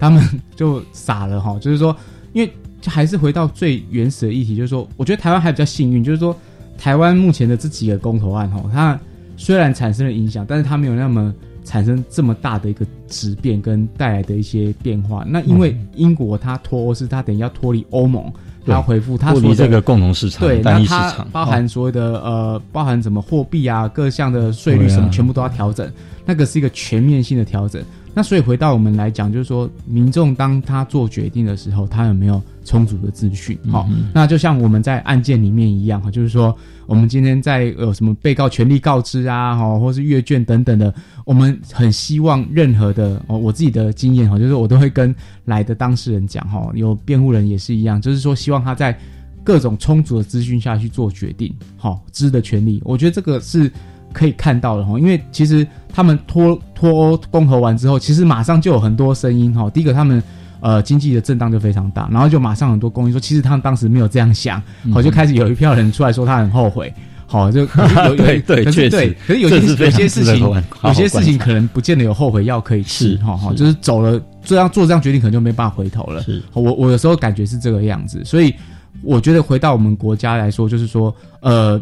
[0.03, 0.21] 他们
[0.53, 1.95] 就傻了哈， 就是说，
[2.33, 2.51] 因为
[2.85, 6.35] 还是回到最原始的议题，就是说，我觉得台湾还比较幸运，就是说，
[6.77, 8.99] 台湾目前的这几个公投案哈，它
[9.37, 11.33] 虽然产生了影响，但是它没有那么
[11.63, 15.23] 产生这么大的一个质变跟带来的一些变化。
[15.25, 18.29] 那因为英国它脱欧是它等于要脱离欧盟，
[18.65, 25.89] 它回复它脱离这个共同市场，对，那它包含所有的呃，包含什么货币啊，各项的税率什么，全部都要调整，
[26.25, 27.81] 那个是一个全面性的调整。
[28.15, 33.57] 那所以回到我们来讲，就是说，民众当他做决定的时候，他有没有充足的资讯？
[33.71, 36.55] 好，那就像我们在案件里面一样哈，就是说，
[36.85, 40.93] 我们今天在有什么被告权利告知啊，哈，或是阅卷等等的，
[41.25, 45.13] 我们很希望任何的哦，我自己的经验哈，就是我都会跟
[45.45, 48.95] 来的当事人讲哈，有辩护人也是一样，就是说希望他在
[49.43, 53.71] 各种充足的资讯下去做决定，好，知的权利，我觉得这个是。
[54.13, 59.69] 可以看到的哈，因为其实他们脱脱欧公投完之后，其实马上就有很多声音哈。
[59.71, 60.21] 第一个，他们
[60.61, 64.61] 呃经济的震荡就非常大，然后就马上很多公益说，其实他们当时没有这样想，
[64.93, 66.93] 好就开始有一票人出来说他很后悔，
[67.25, 67.61] 好就
[68.07, 70.39] 有对对确实，可是有些有些事情
[70.83, 76.21] 有些事情可能不见得有后悔药可以吃哈哈，就是走了这样做这样决定，可能就没办法回头了。
[76.23, 78.53] 是，我我有时候感觉是这个样子，所以
[79.01, 81.81] 我觉得回到我们国家来说，就是说呃。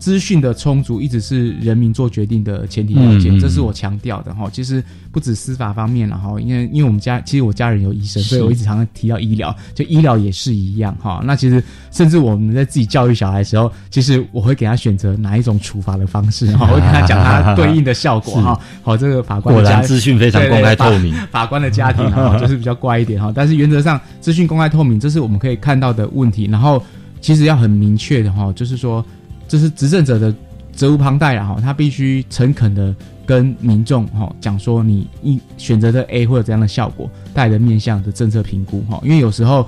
[0.00, 4.48] 资讯的充足一直是人民做决定的前提条件，这是我强调的哈。
[4.50, 4.82] 其实
[5.12, 11.20] 不止司法方面了哈，因为因为我们家其实我家人有医生，所以我一直常常提到医疗，就医疗也是一样哈。
[11.22, 18.58] 那其实甚至我们在自己教育小孩的时候，其实我会给他选择哪一种处罚的方式哈， 我会跟他讲他对应的效果哈。
[18.82, 23.30] 好，这个法官果然资讯非常公开透明，法官的家庭哈 就是比较乖一点哈。
[23.34, 26.46] 但是原则上资讯公开透明，这是我们可以看到的问题。
[26.46, 26.82] 然后
[27.20, 29.04] 其实要很明确的哈，就是说。
[29.50, 30.32] 这是执政者的
[30.72, 31.44] 责无旁贷了！
[31.44, 32.94] 哈，他必须诚恳的
[33.26, 39.00] 跟民众哈讲说，你一选择的 A 会有怎样的效果带来面向的政策评估哈。
[39.02, 39.66] 因为有时候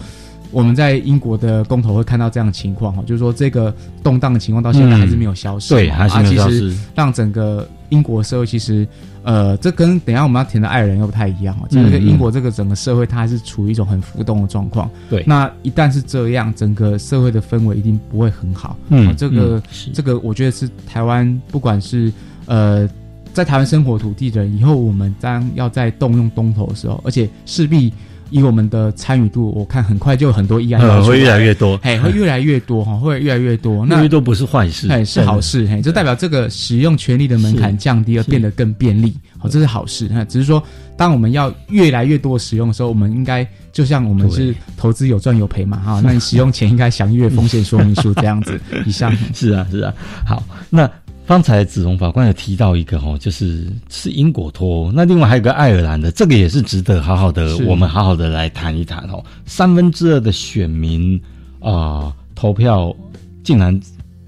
[0.52, 3.74] 我们在英国的公投会看到这样的情况哈，就是说这个
[4.04, 7.68] 动荡的情况到现在还是没有消失，对，还是没有消失，让整个。
[7.92, 8.88] 英国社会其实，
[9.22, 11.66] 呃，这跟等下我们要填的爱尔兰又不太一样哦。
[11.68, 14.90] 这个英国这个整个社会，它还是处于一种很浮动的状况。
[15.10, 18.78] 对，那一旦是这样，整个社会的氛围一定不会很好。
[18.88, 22.10] 嗯，这个这个，我觉得是台湾，不管是
[22.46, 22.88] 呃，
[23.34, 27.92] 在台湾生活土地的人，以后我们当要在动用东头的时候，而且势必。
[28.32, 33.86] 以我们的参与度，我看很快就有很多议案会越来越多，嘿，会越来越多哈，会越来越多。
[33.86, 40.08] 那越多不是坏事，哎，是好事，嘿，就代表这个使用权利的门槛降低，而变得更便利，好，这是好事。
[40.08, 40.62] 哈，只是说，
[40.96, 48.58] 当我们要越来越多使用的时候，我们应该就像我们是投资有赚有赔嘛，哈， 那你使用前应该详阅风险说明书这样子。
[48.86, 49.92] 以上 是啊，是啊，
[50.26, 50.90] 好，那。
[51.24, 59.22] 刚才子荣法官有提到一个哦，就是是英国脱欧，那另外还有个爱尔兰的，这个也是值得好好的，我们好好的来谈一谈哦。
[59.46, 61.18] 三分之二的选民
[61.60, 62.94] 啊投票，
[63.42, 63.80] 竟然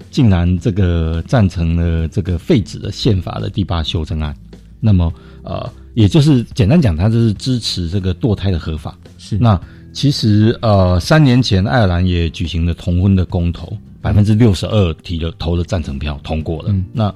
[0.09, 4.35] 竟然这个赞成了这个废止的宪法的第八修正案，
[4.79, 8.97] 那么呃，也就是简单讲，他就是支持这个堕胎的合法。
[9.17, 9.59] 是那
[9.93, 13.77] 其实呃，三年前爱尔兰也举行了同婚的公投。
[14.05, 16.71] 百分之六十二提了投了赞成票通过了。
[16.93, 17.11] 那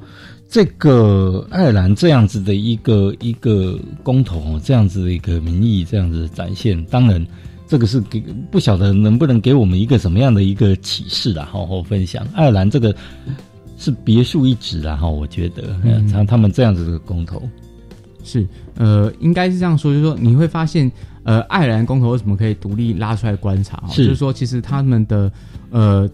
[0.48, 7.24] 这个爱尔兰这样子的一个一个公投，这样子的一个民意，这样子展现，当然
[7.68, 8.20] 这个是给
[8.50, 12.26] 不晓得能不能给我们一个什么样的一个启示啦，好好分享。
[12.34, 12.96] 爱尔兰这个
[13.78, 15.62] 是别树一帜啦，哈，我觉得
[16.08, 17.40] 像他们这样子的公投
[18.24, 23.84] 是呃，应该是这样说，就是说你会发现，呃，爱尔兰公投为什么可以独立拉出来观察？
[23.90, 25.32] 就是说，其实他们的
[25.70, 26.10] 呃。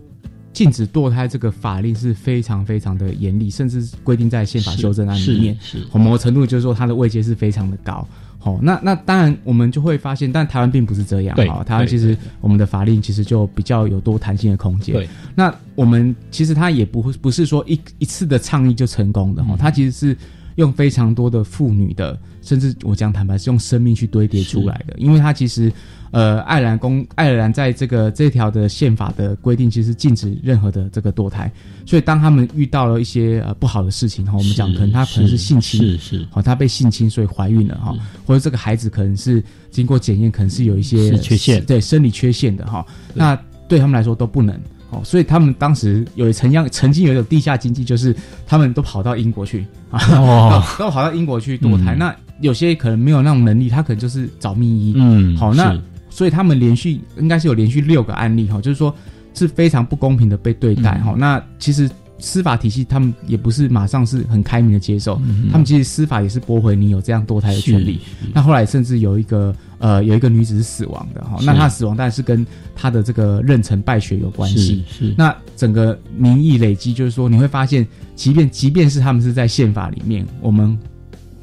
[0.55, 8.07] 禁止堕胎这个法令是非常非常的严厉，甚至规定在宪法修正案里面，是是某个程度就是说它的位阶是非常的高。
[8.39, 11.35] 好，那那当然我们就会发现，但台湾并不是这样。
[11.35, 14.95] 对好，台湾其实我们的法令其实就比较有多弹性的空间。
[14.95, 20.17] 对，那我们其实它也不会不是说一一次的倡议就成功的哈，它其实是
[20.55, 25.71] 用非常多的妇女的，甚至我讲坦白是用生命去堆叠出来的，因为它其实
[26.11, 31.51] 呃爱尔兰公爱尔兰在这个这条的宪法的规定，其实禁止任何的这个堕胎，
[31.85, 37.95] 所以当他们遇到了一些呃不好的事情哈，我们讲可能他可能是性侵，是是好，他被性侵所以怀孕了哈，
[38.25, 41.63] 或者这个孩子可能是经过检验，可能是有一些是缺陷。
[41.65, 43.35] 对生理缺陷的哈，那
[43.67, 44.57] 对他们来说都不能。
[44.95, 48.15] 哦，所以他们当时有曾样曾经有一种地下经济，就是
[48.47, 51.95] 他们都跑到英国去啊， 哦都跑到英国去堕胎。
[51.95, 54.93] 嗯那有些可能没有那种能力，他可能就是找秘医。
[54.97, 55.77] 嗯好，那
[56.09, 58.93] 所以他们连续应该是有连续六个案例哈，就是说
[59.33, 61.15] 是非常不公平的被对待嗯哈。
[61.17, 67.99] 那其实司法体系他们也不是马上是很开明的接受，嗯他们其实司法也是驳回你有这样堕胎的权利。
[68.33, 74.83] 那后来甚至有一个呃有一个女子是死亡的哈，那她死亡当然是跟她的这个妊娠败血有关系。
[75.17, 77.85] 那整个民意累积，就是说你会发现，
[78.15, 80.77] 即便即便是他们是在宪法里面，我们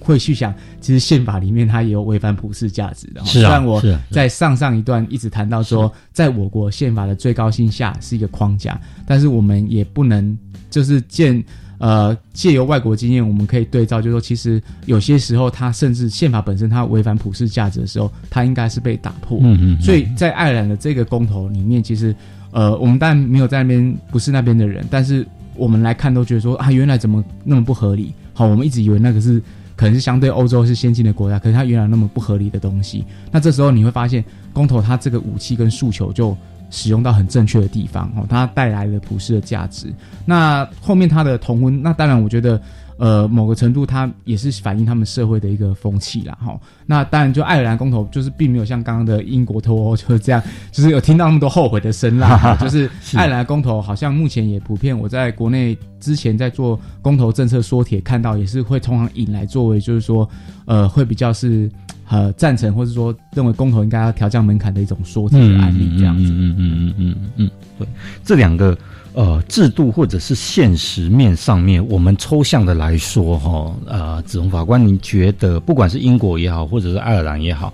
[0.00, 3.24] 会去想，其实宪法里面它也有违反普世价值的。
[3.24, 10.36] 是啊虽然我在上上一段一直谈到说，在我国宪法的最高性下是一个框架，但是我们也不能
[10.72, 11.44] 就是见。
[11.78, 19.40] 呃，借由外国经验，我们可以对照，就是说，其实有些时候，它甚至宪法本身它违反普世价值的时候，它应该是被打破。
[19.42, 22.14] 嗯嗯所以在爱尔兰的这个公投里面，其实
[22.52, 28.14] 呃，我们当然没有在那边不是那边的人，但是我们来看都觉得说啊，原来怎么那么不合理？
[28.32, 29.42] 好，我们一直以为那个是
[29.74, 33.04] 可能是相对欧洲是先进的国家，可是它原来那么不合理的东西。
[33.32, 36.36] 那这时候你会发现，公投它这个武器跟诉求就
[36.72, 39.94] 使用到很正确的地方哦，它带来了普世的价值。
[40.26, 42.60] 那后面它的同婚，那当然我觉得。
[42.98, 46.56] 呃，某个程度，它也是反映他们社会的一个风气啦，哈。
[46.86, 52.54] 那当然，就爱尔兰公投，就是并没有像刚刚的英国脱欧就是这样，就是有听到那么多后悔的声浪哈。
[52.62, 60.28] 就是是爱尔兰公投，好像目前也普遍，我在国内之前在做公投政策缩帖，看到也是会通常引来作为，就是说，
[60.66, 61.68] 呃，会比较是
[62.12, 66.30] 呃赞成，或者说认为公投应该要调降门槛的一种说辞的案例，这样子。
[66.30, 67.88] 嗯嗯嗯嗯嗯嗯，对，
[68.22, 68.76] 这两个
[69.14, 77.72] 呃制度或者是现实面上面，我们抽象的来说，哈，呃，子龙法官，您觉得不管是英国也好，或者是爱尔兰也好，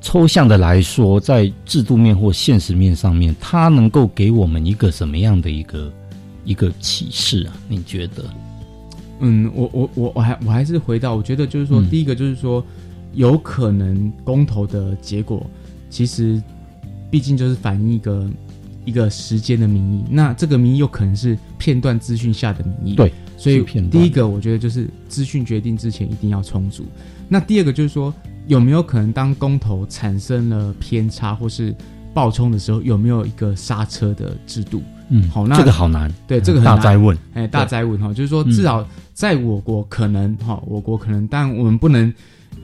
[0.00, 5.92] 抽象的来说，在制度面或现实面上面，它能够给我们一个什么样的一个
[6.46, 7.52] 一个启示啊？
[7.68, 8.24] 你觉得？
[9.20, 12.64] 嗯，我我我我还我还是回到，我觉得就是说，嗯第一个就是说，
[13.14, 15.46] 有可能公投的结果，
[15.90, 16.42] 其实
[17.10, 18.30] 毕竟就是反映一个
[18.84, 26.84] 一个时间的民意，那这个民意有可能是片段资讯下的民意，对所以第一个我觉得就是资讯决定之前一定要充足，
[27.28, 28.12] 那第二个就是说，
[28.46, 31.74] 有没有可能当公投产生了偏差或是
[32.14, 34.82] 爆冲的时候，有没有一个刹车的制度？
[35.14, 42.12] 嗯好，那这个好难对，这个很难大灾问哎，大对灾问哈，就是说嗯至少在我国可能哈，我国可能，但我们不能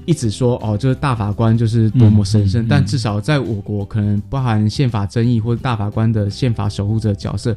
[0.09, 7.55] 一直说哦，就是大法官就是多么神圣，嗯嗯但至少在我国可能包含宪法争议或者大法官的宪法守护者角色，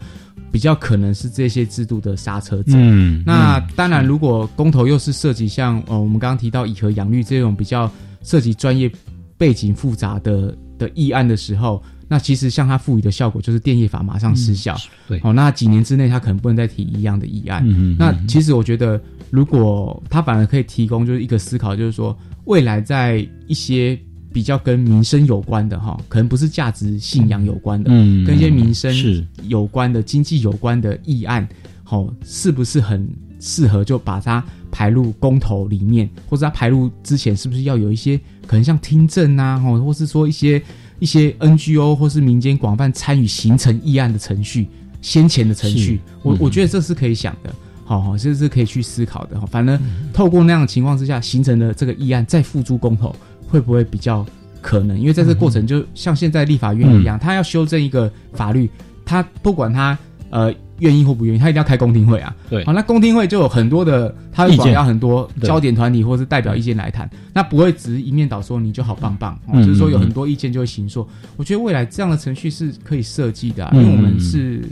[0.52, 2.74] 比较可能是这些制度的刹车者。
[2.76, 7.90] 嗯那嗯当然，如果公投又是涉及像呃我们刚刚提到以和养绿这种比较
[8.22, 8.92] 涉及专业
[9.38, 14.76] 背景复杂的的议案的时候，那其实像它赋予的效果就是电业法马上失效。
[15.08, 17.64] 对哦，那几年之内他可能不能再提一样的议案。
[17.66, 22.16] 嗯那其实我觉得，如果他反而可以提供就是一个思考，就是说
[22.46, 23.98] 未来在一些
[24.34, 29.26] 比较跟民生有关的哈，可能不是价值信仰有关的，嗯跟一些民生是。
[29.48, 31.48] 有关的、经济有关的议案，
[31.84, 33.08] 好、是不是很
[33.40, 40.62] 适合就把它排入公投里面，或者它排入之前是不是要有一些可能像听证啊，哦，或是说一些
[41.00, 44.68] 一些 NGO 或是民间广泛参与形成议案的程序，
[45.02, 45.96] 先前的程序。
[45.96, 46.38] 是，我嗯。
[46.40, 47.54] 我觉得这是可以想的。
[47.84, 49.40] 好好，这是可以去思考的。
[49.48, 49.80] 反正
[50.14, 53.16] 透过那样的情况之下形成的这个议案，再付诸公投，
[53.48, 54.26] 会不会比较
[54.62, 55.00] 可能？
[55.00, 58.70] 因为在这个过程，就像现在立法院一样，他要修正一个法律，
[59.04, 59.98] 他不管他
[60.30, 62.36] 呃愿意或不愿意，他一定要开公听会啊。
[62.50, 71.08] 对好，那公听会就有很多的，他会广邀很多焦点团体或是代表意见来谈，那不会只是一面倒说你就好棒棒，哦嗯就是说有嗯很多意见就会行说。
[71.36, 74.64] 我觉得未来这样的程序是可以设计的、啊，嗯因为我们是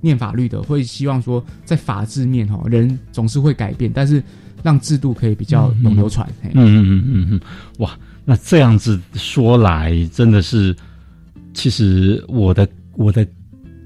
[0.00, 4.22] 念法律的，会希望说在法治面哈，人总是会改变，但是
[4.62, 6.28] 让制度可以比较永流传。
[6.42, 7.40] 嗯嗯嗯嗯嗯，
[7.78, 10.76] 哇，那这样子说来，真的是，
[11.54, 13.26] 其实我的我的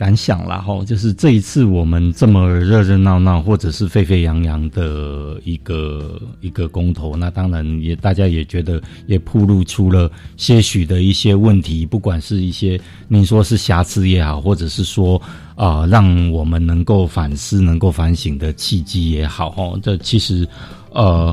[0.03, 15.23] 感想啦，哈，就是这一次我们这么热热闹闹，或者是沸沸扬扬的一个一个公投，那当然也大家也觉得也铺露出了些许的一些问题，不管是一些您说是瑕疵也好，或者是说
[15.55, 20.45] 啊，让我们能够反思、能够反省的契机也好，哈，这其实
[20.91, 21.33] 呃。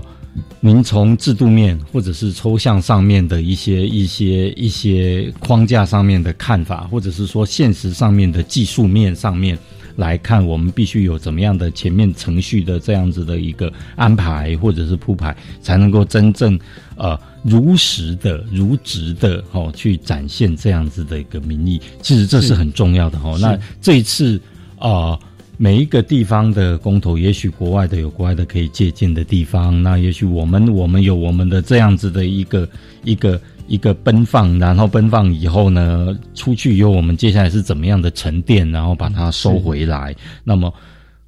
[0.60, 9.58] 您从制度面或者是抽象上面的一些一些一些框架上面的看法，或者是说现实上面的技术面上面
[9.96, 16.60] 来看，我们必须有怎么样的前面程序的这样子的一个安排或者是铺排，才能够真正
[16.96, 21.82] 呃如实的、如实的哦去展现这样子的一个民意。
[22.02, 23.38] 其实这是很重要的哦。
[23.42, 24.42] 那这一次
[24.78, 25.20] 啊。
[25.62, 32.66] 每一个地方的公投，也许国外的有国外的可以借鉴的地方，那也许我们我们有我们的这样子的一个
[33.04, 33.38] 一个
[33.68, 40.16] 一个奔放，然后奔放以后呢，出去以后我们接下来是怎么样的沉淀，然后把它收回来。
[40.46, 40.74] 那么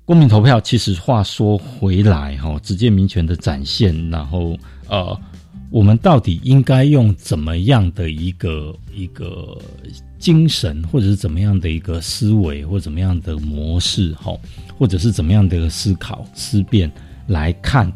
[0.06, 4.58] 公民投票，其实话说回来哈，直接民权的展现，然后
[4.88, 5.20] 呃，
[5.72, 9.58] 我们到底应该用怎么样的一个一个？
[10.22, 14.38] 精神，或者是怎么样的一个思维，或怎么样的模式，哈，
[14.78, 16.92] 或者是怎么样的一个思考思辨
[17.26, 17.92] 来看，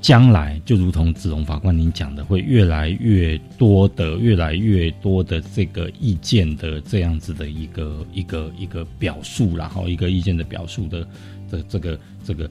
[0.00, 11.06] 将来就如同子龙法官您讲的，会越来越多的、越来越多的这个意见的这样子的一个一个一个表述，然后一个意见的表述的
[11.48, 12.50] 的这个这个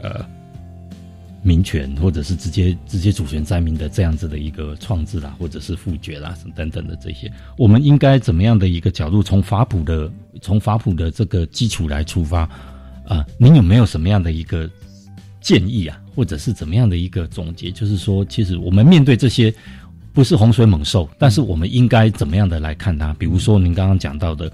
[0.00, 0.24] 呃。
[1.42, 10.10] 民权，或者是直接直接主权在民的这样子的一个创制啦，或者是复决啦，等等的这些，我们应该怎么样的一个角度，从法普的
[10.42, 12.40] 从法普的这个基础来出发
[13.06, 13.24] 啊？
[13.38, 14.68] 您有没有什么样的一个
[15.40, 17.70] 建议啊，或者是怎么样的一个总结？
[17.70, 19.52] 就是说，其实我们面对这些
[20.12, 23.14] 不是洪水猛兽，但是我们应该怎么样的来看它？
[23.14, 24.52] 比如说您刚刚讲到的。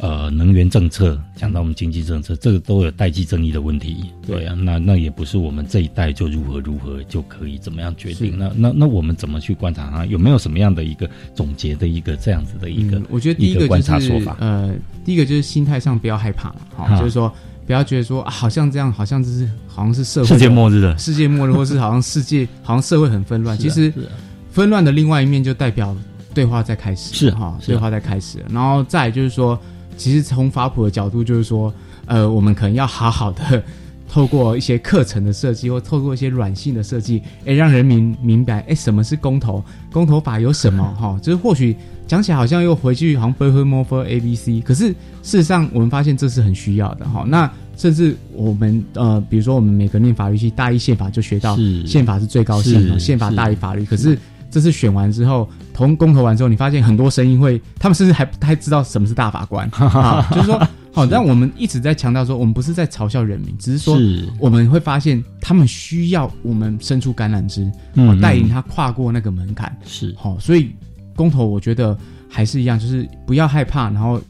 [0.00, 4.12] 呃，能源政策讲到我们经济政策，这个都有代际争议的问题。
[4.26, 8.38] 对啊，那那也不是我们这一代就如何如何就可以怎么样决定。
[8.38, 10.06] 那那那我们怎么去观察它？
[10.06, 13.02] 有没有什么样的一个总结的一个这样子的一个？
[13.10, 14.72] 我觉得第一个观察说法，呃，
[15.04, 17.32] 第一个就是心态上不要害怕，好，就是说
[17.66, 23.58] 不要觉得说啊好像这样，好像就是好像是社会世界末日的世界末日， 或是好像世界好像社会很纷乱。
[23.58, 23.92] 其实
[24.50, 25.96] 纷乱的另外一面就代表
[26.32, 29.60] 对话在开始，是哈，对话在开始，然后再就是说。
[29.98, 31.70] 其实从法普的角度，就是说，
[32.06, 33.62] 呃，我们可能要好好的
[34.08, 41.76] 透过一些课程的设计，或透过一些软性的设计，哎，让人民明白，哎，什么是公投，公投法有什么，哈，就是或许
[42.06, 47.24] 讲起来好像又回去好像 b 分 r more A B C，可是事实上我们发现这是很需要的，哈。
[47.28, 54.18] 那甚至我们呃，比如说我们每个念法律系大一宪法就学到，宪法是最高宪，宪法大于法律，可是。
[54.50, 59.70] 这次选完之后，同公投完之后，你发现很多声音会，他们甚至还不太知道什么是大法官，
[60.32, 60.58] 就是说，
[60.92, 63.98] 好，但我们一直在强调说，我们不是在嘲笑人民，只是说，
[64.40, 67.70] 我们会发现他们需要我们伸出橄榄枝，
[68.20, 70.14] 带领他跨过那个门槛，是。
[70.16, 70.70] 好，所以
[71.14, 71.96] 公投我觉得
[72.28, 74.20] 还是一样，就是不要害怕，然后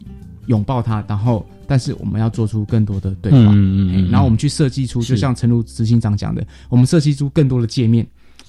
[0.47, 8.07] 拥抱他，然后，但是我们要做出更多的对话，嗯嗯，然后我们去设计出，就像陈如执行长讲的，我们设计出更多的界面，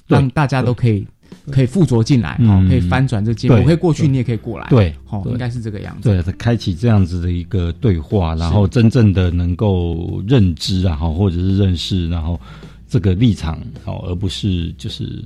[0.08, 1.06] 让大家都可以。
[1.50, 3.58] 可以附着进来，哦，可以翻转这个界面。
[3.58, 4.66] 我可以过去，你也可以过来。
[4.70, 6.08] 对，哦，应该是这个样子。
[6.08, 12.40] 对，开启这样子的一个对话，然后真正的能够认知啊，哈，或者是认识，然后
[12.88, 15.24] 这个立场，哦，而不是就是，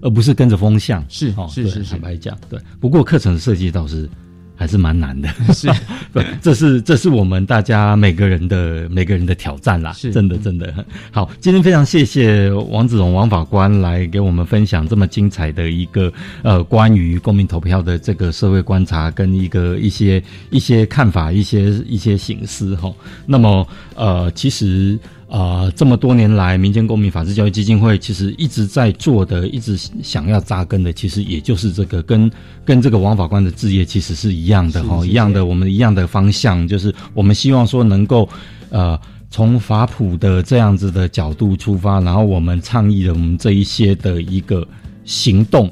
[0.00, 1.04] 而不是跟着风向。
[1.08, 1.90] 是，是是是。
[1.90, 2.58] 坦白讲，对。
[2.80, 4.08] 不过课程设计倒是。
[4.56, 5.68] 还是蛮难的，是，
[6.12, 10.72] 对， 这是这是我们大家每个人的每个人的挑战啦，是，真的真的
[11.10, 11.28] 好。
[11.40, 22.92] 今天非常谢谢王子荣王法官来给我们分享这么精彩的一个呃关于公民投票的这个社会观察跟一个一些一些看法一些一些形式哈。
[23.26, 24.98] 那么呃其实。
[25.34, 32.30] 啊，这么多年来，民间公民法治教育基金会其实一直在做的，一直想要扎根的，其实也就是这个，跟
[32.64, 38.28] 跟这个王法官的置业其实是一样的哈，一样的，我们一样的方向，就是我们希望说能够，
[38.70, 38.96] 呃，
[39.28, 44.64] 从法普的这样子的角度出发，然后我们倡议了我们这一些的一个
[45.04, 45.68] 行动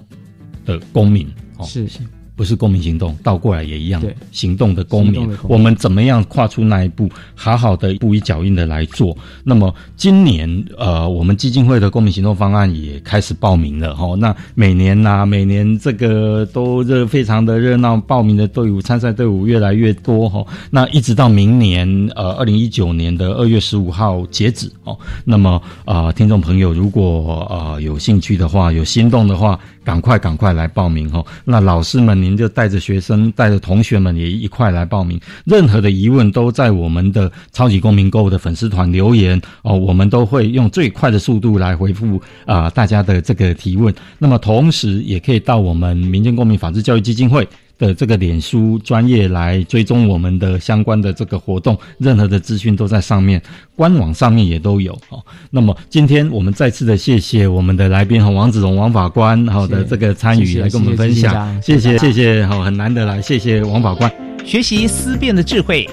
[0.66, 1.24] 的公民，
[1.58, 2.00] 哦、是是。
[2.34, 4.02] 不是公民行动，倒过来也一样。
[4.30, 9.16] 行动的公民，我们怎么样跨出那一步，好好的一步一脚印的来做？
[9.44, 14.14] 那么今年，呃，我们基金会的公民行动方案也开始报名了哈。
[14.16, 20.44] 那每年呐，每年这个都热，非常的热闹，报名的队伍、参赛队伍越来越多哈。
[20.70, 24.98] 那一直到明年，呃，二零一九年的二月十五号截止哦。
[25.24, 29.60] 那么，啊，听众朋友，如果呃有兴趣的话，有心动的话。
[29.84, 31.24] 赶快赶快来报名哦。
[31.44, 35.20] 那老师们，您就带着学生、带着同学们也一块来报名。
[35.44, 43.94] 任何的疑问都在我们的超级公民购物的粉丝团留言哦，我们都会用最快的速度来回复啊、大家的这个提问。
[44.18, 47.46] 那么同时也可以到我们民间公民法治教育基金会。
[47.82, 53.42] 的这个脸书专业来追踪我们的相关的这个活动，任何的资讯都在上面，
[53.74, 55.20] 官网上面也都有哦。
[55.50, 64.08] 那么今天我们再次的谢谢我们的来宾和王子荣王法官好的这个参与来跟我们分享，谢谢谢谢好很难得来，谢谢王法官。
[64.44, 65.88] 学习思辨的智慧，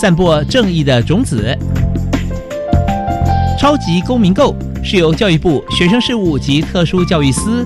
[0.00, 1.54] 散播正义的种子。
[3.60, 7.62] 超级公民购是由教育部学生事务及特殊教育司